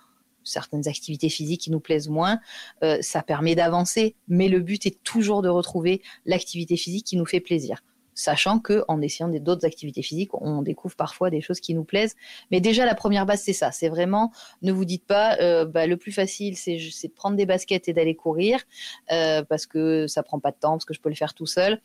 certaines 0.45 0.87
activités 0.87 1.29
physiques 1.29 1.63
qui 1.63 1.73
nous 1.73 1.81
plaisent 1.81 2.09
moins, 2.09 2.39
euh, 2.85 2.99
ça 3.01 3.21
permet 3.23 3.57
d'avancer, 3.57 4.15
mais 4.29 4.49
le 4.49 4.61
but 4.61 4.87
est 4.87 5.03
toujours 5.03 5.43
de 5.43 5.49
retrouver 5.49 6.03
l'activité 6.25 6.77
physique 6.77 7.05
qui 7.05 7.17
nous 7.17 7.27
fait 7.27 7.41
plaisir 7.41 7.83
sachant 8.17 8.59
que 8.59 8.83
en 8.89 9.01
essayant 9.03 9.29
d'autres 9.29 9.65
activités 9.65 10.03
physiques, 10.03 10.31
on 10.35 10.63
découvre 10.63 10.97
parfois 10.97 11.31
des 11.31 11.41
choses 11.41 11.61
qui 11.61 11.75
nous 11.75 11.85
plaisent. 11.85 12.17
Mais 12.51 12.61
déjà, 12.61 12.85
la 12.85 12.95
première 12.97 13.27
base, 13.27 13.43
c'est 13.43 13.53
ça. 13.53 13.71
C'est 13.71 13.89
vraiment, 13.89 14.33
ne 14.63 14.73
vous 14.73 14.85
dites 14.85 15.05
pas, 15.05 15.37
euh, 15.41 15.65
bah, 15.67 15.87
le 15.87 15.97
plus 15.97 16.13
facile, 16.13 16.57
c'est 16.57 16.77
de 16.77 17.13
prendre 17.15 17.37
des 17.37 17.47
baskets 17.47 17.89
et 17.89 17.93
d'aller 17.93 18.17
courir, 18.17 18.65
euh, 19.13 19.45
parce 19.45 19.67
que 19.67 20.07
ça 20.09 20.23
prend 20.23 20.41
pas 20.41 20.51
de 20.51 20.57
temps, 20.57 20.73
parce 20.73 20.87
que 20.87 20.95
je 20.95 21.01
peux 21.01 21.11
le 21.11 21.15
faire 21.15 21.35
tout 21.35 21.47
seul. 21.47 21.81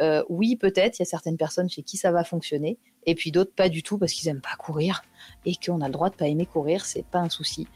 Euh, 0.00 0.22
oui, 0.28 0.56
peut-être, 0.56 0.98
il 0.98 1.02
y 1.02 1.04
a 1.04 1.06
certaines 1.06 1.36
personnes 1.36 1.68
chez 1.68 1.82
qui 1.82 1.96
ça 1.96 2.12
va 2.12 2.24
fonctionner, 2.24 2.78
et 3.06 3.14
puis 3.14 3.32
d'autres 3.32 3.52
pas 3.52 3.68
du 3.68 3.82
tout 3.82 3.98
parce 3.98 4.12
qu'ils 4.12 4.28
n'aiment 4.28 4.40
pas 4.40 4.56
courir 4.58 5.02
et 5.44 5.54
qu'on 5.54 5.80
a 5.80 5.86
le 5.86 5.92
droit 5.92 6.10
de 6.10 6.14
pas 6.14 6.28
aimer 6.28 6.46
courir, 6.46 6.84
c'est 6.84 7.04
pas 7.04 7.18
un 7.18 7.28
souci. 7.28 7.66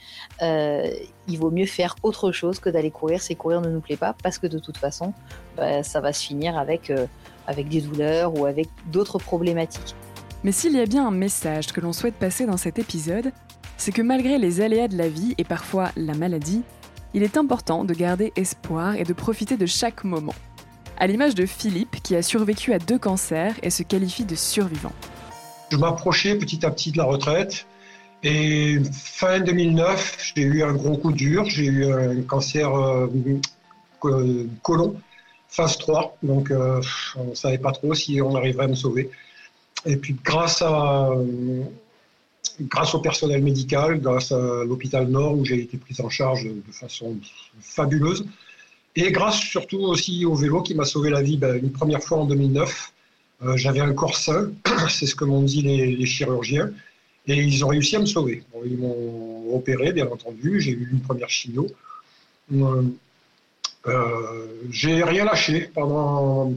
il 0.40 1.38
vaut 1.38 1.50
mieux 1.50 1.66
faire 1.66 1.96
autre 2.02 2.32
chose 2.32 2.60
que 2.60 2.70
d'aller 2.70 2.90
courir 2.90 3.20
si 3.20 3.34
courir 3.34 3.60
ne 3.60 3.70
nous 3.70 3.80
plaît 3.80 3.96
pas, 3.96 4.14
parce 4.22 4.38
que 4.38 4.46
de 4.46 4.58
toute 4.58 4.76
façon, 4.76 5.12
bah, 5.56 5.82
ça 5.82 6.00
va 6.00 6.12
se 6.12 6.24
finir 6.24 6.56
avec 6.56 6.92
avec 7.46 7.68
des 7.68 7.80
douleurs 7.80 8.38
ou 8.38 8.46
avec 8.46 8.68
d'autres 8.86 9.18
problématiques. 9.18 9.94
Mais 10.44 10.52
s'il 10.52 10.72
y 10.72 10.80
a 10.80 10.86
bien 10.86 11.06
un 11.06 11.12
message 11.12 11.68
que 11.68 11.80
l'on 11.80 11.92
souhaite 11.92 12.14
passer 12.14 12.46
dans 12.46 12.56
cet 12.56 12.78
épisode, 12.78 13.32
c'est 13.76 13.92
que 13.92 14.02
malgré 14.02 14.38
les 14.38 14.60
aléas 14.60 14.88
de 14.88 14.96
la 14.96 15.08
vie 15.08 15.34
et 15.38 15.44
parfois 15.44 15.90
la 15.96 16.14
maladie, 16.14 16.62
il 17.14 17.22
est 17.22 17.36
important 17.36 17.84
de 17.84 17.94
garder 17.94 18.32
espoir 18.36 18.96
et 18.96 19.04
de 19.04 19.12
profiter 19.12 19.56
de 19.56 19.66
chaque 19.66 20.04
moment. 20.04 20.34
À 21.02 21.08
l'image 21.08 21.34
de 21.34 21.46
Philippe 21.46 22.00
qui 22.00 22.14
a 22.14 22.22
survécu 22.22 22.72
à 22.72 22.78
deux 22.78 22.96
cancers 22.96 23.56
et 23.64 23.70
se 23.70 23.82
qualifie 23.82 24.24
de 24.24 24.36
survivant. 24.36 24.92
Je 25.72 25.76
m'approchais 25.76 26.36
petit 26.36 26.64
à 26.64 26.70
petit 26.70 26.92
de 26.92 26.98
la 26.98 27.02
retraite 27.02 27.66
et 28.22 28.78
fin 28.92 29.40
2009, 29.40 30.32
j'ai 30.36 30.42
eu 30.42 30.62
un 30.62 30.72
gros 30.72 30.96
coup 30.96 31.10
dur, 31.10 31.44
j'ai 31.46 31.64
eu 31.64 31.92
un 31.92 32.22
cancer 32.22 32.72
euh, 32.72 33.08
colon 34.62 34.94
phase 35.48 35.76
3, 35.78 36.18
donc 36.22 36.52
euh, 36.52 36.80
on 37.16 37.30
ne 37.30 37.34
savait 37.34 37.58
pas 37.58 37.72
trop 37.72 37.94
si 37.94 38.20
on 38.22 38.36
arriverait 38.36 38.66
à 38.66 38.68
me 38.68 38.76
sauver. 38.76 39.10
Et 39.84 39.96
puis 39.96 40.14
grâce, 40.22 40.62
à, 40.62 41.10
grâce 42.60 42.94
au 42.94 43.00
personnel 43.00 43.42
médical, 43.42 44.00
grâce 44.00 44.30
à 44.30 44.62
l'hôpital 44.64 45.08
Nord 45.08 45.36
où 45.36 45.44
j'ai 45.44 45.62
été 45.62 45.78
pris 45.78 45.96
en 46.00 46.10
charge 46.10 46.44
de 46.44 46.72
façon 46.72 47.16
fabuleuse, 47.60 48.24
et 48.96 49.10
grâce 49.10 49.40
surtout 49.40 49.80
aussi 49.80 50.24
au 50.24 50.34
vélo 50.34 50.62
qui 50.62 50.74
m'a 50.74 50.84
sauvé 50.84 51.10
la 51.10 51.22
vie 51.22 51.36
ben, 51.36 51.56
une 51.56 51.72
première 51.72 52.02
fois 52.02 52.18
en 52.18 52.24
2009. 52.26 52.92
Euh, 53.44 53.56
j'avais 53.56 53.80
un 53.80 53.92
corps 53.92 54.16
sain, 54.16 54.52
c'est 54.88 55.06
ce 55.06 55.16
que 55.16 55.24
m'ont 55.24 55.42
dit 55.42 55.62
les, 55.62 56.06
chirurgiens, 56.06 56.70
et 57.26 57.34
ils 57.34 57.64
ont 57.64 57.68
réussi 57.68 57.96
à 57.96 57.98
me 57.98 58.06
sauver. 58.06 58.44
ils 58.64 58.78
m'ont 58.78 59.54
opéré, 59.54 59.92
bien 59.92 60.06
entendu, 60.06 60.60
j'ai 60.60 60.72
eu 60.72 60.88
une 60.92 61.00
première 61.00 61.30
chimio. 61.30 61.66
Euh, 62.52 62.82
euh, 63.86 64.46
j'ai 64.70 65.02
rien 65.02 65.24
lâché 65.24 65.70
pendant 65.74 66.52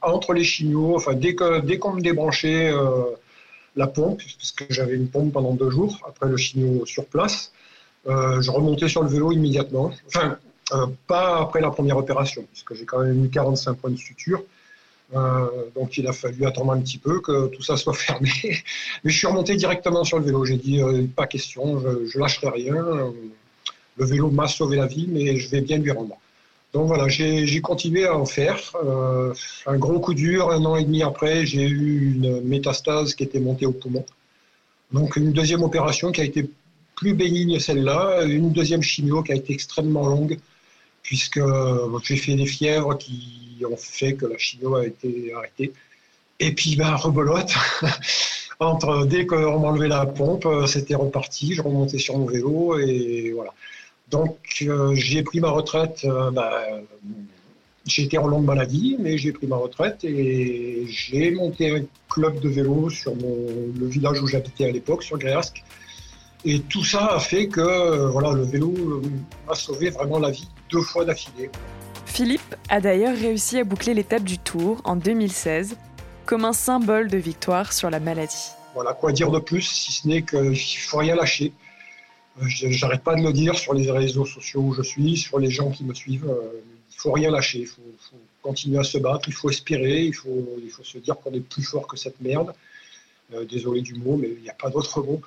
entre 0.00 0.32
les 0.32 0.44
chignots. 0.44 0.96
Enfin, 0.96 1.14
dès 1.14 1.36
dès 1.62 1.78
qu'on 1.78 1.92
me 1.92 2.00
débranchait 2.00 2.72
euh, 2.72 3.02
la 3.76 3.86
pompe, 3.86 4.22
parce 4.38 4.52
que 4.52 4.64
j'avais 4.70 4.94
une 4.94 5.08
pompe 5.08 5.32
pendant 5.32 5.54
deux 5.54 5.70
jours 5.70 5.98
après 6.08 6.28
le 6.28 6.36
chignot 6.36 6.86
sur 6.86 7.04
place, 7.06 7.52
euh, 8.06 8.40
je 8.40 8.50
remontais 8.50 8.88
sur 8.88 9.02
le 9.02 9.10
vélo 9.10 9.30
immédiatement. 9.32 9.92
Enfin, 10.06 10.38
pas 11.06 11.40
après 11.40 11.60
la 11.60 11.70
première 11.70 11.96
opération, 11.96 12.44
parce 12.50 12.62
que 12.62 12.74
j'ai 12.74 12.84
quand 12.84 13.00
même 13.00 13.24
eu 13.24 13.28
45 13.28 13.74
points 13.74 13.90
de 13.90 13.96
suture. 13.96 14.42
donc 15.74 15.96
il 15.98 16.06
a 16.06 16.12
fallu 16.12 16.46
attendre 16.46 16.72
un 16.72 16.80
petit 16.80 16.98
peu 16.98 17.20
que 17.20 17.48
tout 17.48 17.62
ça 17.62 17.76
soit 17.76 17.94
fermé. 18.06 18.30
Mais 19.04 19.10
je 19.10 19.18
suis 19.18 19.26
remonté 19.26 19.56
directement 19.56 20.04
sur 20.04 20.18
le 20.18 20.24
vélo. 20.24 20.44
J'ai 20.44 20.56
dit 20.56 20.80
pas 21.16 21.26
question, 21.26 21.80
je, 21.80 22.06
je 22.06 22.18
lâcherai 22.18 22.48
rien. 22.48 23.12
Le 23.96 24.04
vélo 24.04 24.30
m'a 24.30 24.48
sauvé 24.48 24.76
la 24.76 24.86
vie, 24.86 25.06
mais 25.08 25.36
je 25.36 25.48
vais 25.50 25.60
bien 25.60 25.78
lui 25.78 25.90
rendre. 25.90 26.16
Donc 26.72 26.86
voilà, 26.86 27.08
j'ai 27.08 27.60
continué 27.60 28.06
à 28.06 28.16
en 28.16 28.26
faire. 28.26 28.72
Euh, 28.84 29.34
un 29.66 29.76
gros 29.76 29.98
coup 29.98 30.14
dur, 30.14 30.50
un 30.50 30.64
an 30.64 30.76
et 30.76 30.84
demi 30.84 31.02
après, 31.02 31.44
j'ai 31.44 31.66
eu 31.66 32.14
une 32.14 32.42
métastase 32.42 33.14
qui 33.14 33.24
était 33.24 33.40
montée 33.40 33.66
au 33.66 33.72
poumon. 33.72 34.04
Donc 34.92 35.16
une 35.16 35.32
deuxième 35.32 35.62
opération 35.62 36.12
qui 36.12 36.20
a 36.20 36.24
été 36.24 36.48
plus 36.94 37.14
bénigne 37.14 37.58
celle-là, 37.58 38.22
une 38.24 38.52
deuxième 38.52 38.82
chimio 38.82 39.22
qui 39.22 39.32
a 39.32 39.34
été 39.34 39.52
extrêmement 39.52 40.06
longue, 40.06 40.38
puisque 41.02 41.40
j'ai 42.04 42.16
fait 42.16 42.34
des 42.34 42.46
fièvres 42.46 42.96
qui 42.96 43.62
ont 43.70 43.76
fait 43.76 44.14
que 44.14 44.26
la 44.26 44.38
chimio 44.38 44.76
a 44.76 44.86
été 44.86 45.32
arrêtée. 45.34 45.72
Et 46.38 46.52
puis, 46.52 46.76
ben, 46.76 46.94
rebolote. 46.94 47.52
Entre, 48.60 49.06
dès 49.06 49.24
qu'on 49.24 49.58
m'enlevait 49.58 49.88
la 49.88 50.04
pompe, 50.04 50.46
c'était 50.66 50.94
reparti, 50.94 51.54
je 51.54 51.62
remontais 51.62 51.98
sur 51.98 52.18
mon 52.18 52.26
vélo 52.26 52.78
et 52.78 53.32
voilà. 53.34 53.52
Donc, 54.10 54.36
euh, 54.62 54.94
j'ai 54.94 55.22
pris 55.22 55.40
ma 55.40 55.50
retraite. 55.50 56.02
Euh, 56.04 56.30
j'ai 57.86 58.02
été 58.02 58.18
en 58.18 58.26
longue 58.26 58.44
maladie, 58.44 58.96
mais 58.98 59.16
j'ai 59.16 59.32
pris 59.32 59.46
ma 59.46 59.56
retraite 59.56 60.04
et 60.04 60.84
j'ai 60.86 61.30
monté 61.30 61.70
un 61.70 61.82
club 62.08 62.40
de 62.40 62.48
vélo 62.48 62.90
sur 62.90 63.14
le 63.14 63.86
village 63.86 64.20
où 64.20 64.26
j'habitais 64.26 64.66
à 64.66 64.70
l'époque, 64.70 65.02
sur 65.02 65.16
Gréasque. 65.16 65.62
Et 66.44 66.60
tout 66.60 66.84
ça 66.84 67.14
a 67.14 67.20
fait 67.20 67.48
que 67.48 67.60
euh, 67.60 68.08
voilà, 68.08 68.32
le 68.32 68.42
vélo 68.42 69.02
m'a 69.46 69.54
sauvé 69.54 69.90
vraiment 69.90 70.18
la 70.18 70.30
vie 70.30 70.48
deux 70.70 70.82
fois 70.82 71.04
d'affilée. 71.04 71.50
Philippe 72.06 72.54
a 72.68 72.80
d'ailleurs 72.80 73.16
réussi 73.16 73.58
à 73.58 73.64
boucler 73.64 73.94
l'étape 73.94 74.24
du 74.24 74.38
Tour 74.38 74.80
en 74.84 74.96
2016 74.96 75.76
comme 76.26 76.44
un 76.44 76.52
symbole 76.52 77.08
de 77.08 77.18
victoire 77.18 77.72
sur 77.72 77.90
la 77.90 78.00
maladie. 78.00 78.50
Voilà, 78.74 78.94
quoi 78.94 79.12
dire 79.12 79.30
de 79.30 79.38
plus, 79.38 79.62
si 79.62 79.92
ce 79.92 80.06
n'est 80.06 80.22
qu'il 80.22 80.50
ne 80.50 80.54
faut 80.54 80.98
rien 80.98 81.16
lâcher. 81.16 81.52
Euh, 82.40 82.44
j'arrête 82.46 83.02
pas 83.02 83.16
de 83.16 83.22
le 83.22 83.32
dire 83.32 83.58
sur 83.58 83.74
les 83.74 83.90
réseaux 83.90 84.24
sociaux 84.24 84.60
où 84.60 84.72
je 84.72 84.82
suis, 84.82 85.16
sur 85.16 85.38
les 85.38 85.50
gens 85.50 85.70
qui 85.70 85.84
me 85.84 85.94
suivent. 85.94 86.28
Euh, 86.28 86.60
il 86.90 86.96
faut 86.96 87.12
rien 87.12 87.30
lâcher, 87.30 87.60
il 87.60 87.66
faut, 87.66 87.82
continuer 88.42 88.78
à 88.78 88.84
se 88.84 88.98
battre, 88.98 89.28
il 89.28 89.34
faut 89.34 89.50
espérer, 89.50 90.02
il 90.02 90.14
faut, 90.14 90.48
il 90.62 90.70
faut 90.70 90.84
se 90.84 90.98
dire 90.98 91.16
qu'on 91.16 91.32
est 91.32 91.40
plus 91.40 91.62
fort 91.62 91.86
que 91.86 91.96
cette 91.96 92.20
merde. 92.20 92.52
Euh, 93.34 93.44
désolé 93.44 93.80
du 93.80 93.94
mot, 93.94 94.16
mais 94.16 94.28
il 94.28 94.42
n'y 94.42 94.50
a 94.50 94.54
pas 94.54 94.70
d'autre 94.70 95.02
mot. 95.02 95.20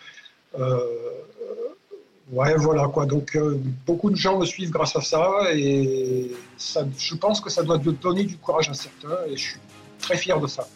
Ouais, 2.31 2.55
voilà 2.55 2.87
quoi. 2.87 3.05
Donc 3.05 3.35
euh, 3.35 3.59
beaucoup 3.85 4.09
de 4.09 4.15
gens 4.15 4.39
me 4.39 4.45
suivent 4.45 4.71
grâce 4.71 4.95
à 4.95 5.01
ça 5.01 5.29
et 5.51 6.31
je 6.57 7.15
pense 7.15 7.41
que 7.41 7.49
ça 7.49 7.63
doit 7.63 7.77
donner 7.77 8.23
du 8.23 8.37
courage 8.37 8.69
à 8.69 8.73
certains 8.73 9.17
et 9.27 9.35
je 9.35 9.41
suis 9.41 9.59
très 9.99 10.17
fier 10.17 10.39
de 10.39 10.47
ça. 10.47 10.67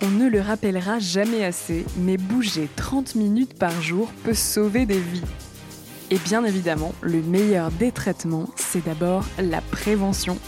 On 0.00 0.10
ne 0.10 0.28
le 0.28 0.40
rappellera 0.40 0.98
jamais 0.98 1.44
assez, 1.44 1.84
mais 1.98 2.16
bouger 2.16 2.68
30 2.76 3.14
minutes 3.14 3.58
par 3.58 3.82
jour 3.82 4.10
peut 4.24 4.34
sauver 4.34 4.86
des 4.86 5.00
vies. 5.00 5.22
Et 6.10 6.18
bien 6.18 6.44
évidemment, 6.44 6.94
le 7.02 7.20
meilleur 7.20 7.70
des 7.72 7.92
traitements, 7.92 8.48
c'est 8.56 8.84
d'abord 8.84 9.24
la 9.38 9.60
prévention. 9.60 10.38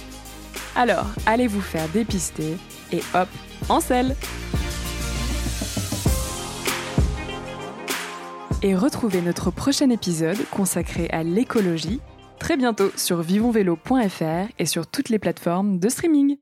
Alors, 0.76 1.06
allez 1.26 1.46
vous 1.46 1.60
faire 1.60 1.88
dépister 1.88 2.56
et 2.92 3.02
hop, 3.14 3.28
en 3.68 3.80
selle 3.80 4.14
Et 8.62 8.74
retrouvez 8.76 9.22
notre 9.22 9.50
prochain 9.50 9.88
épisode 9.90 10.38
consacré 10.50 11.08
à 11.10 11.22
l'écologie 11.22 12.00
très 12.38 12.56
bientôt 12.56 12.90
sur 12.96 13.22
vivonvélo.fr 13.22 14.52
et 14.58 14.66
sur 14.66 14.86
toutes 14.86 15.08
les 15.08 15.18
plateformes 15.18 15.78
de 15.78 15.88
streaming. 15.88 16.36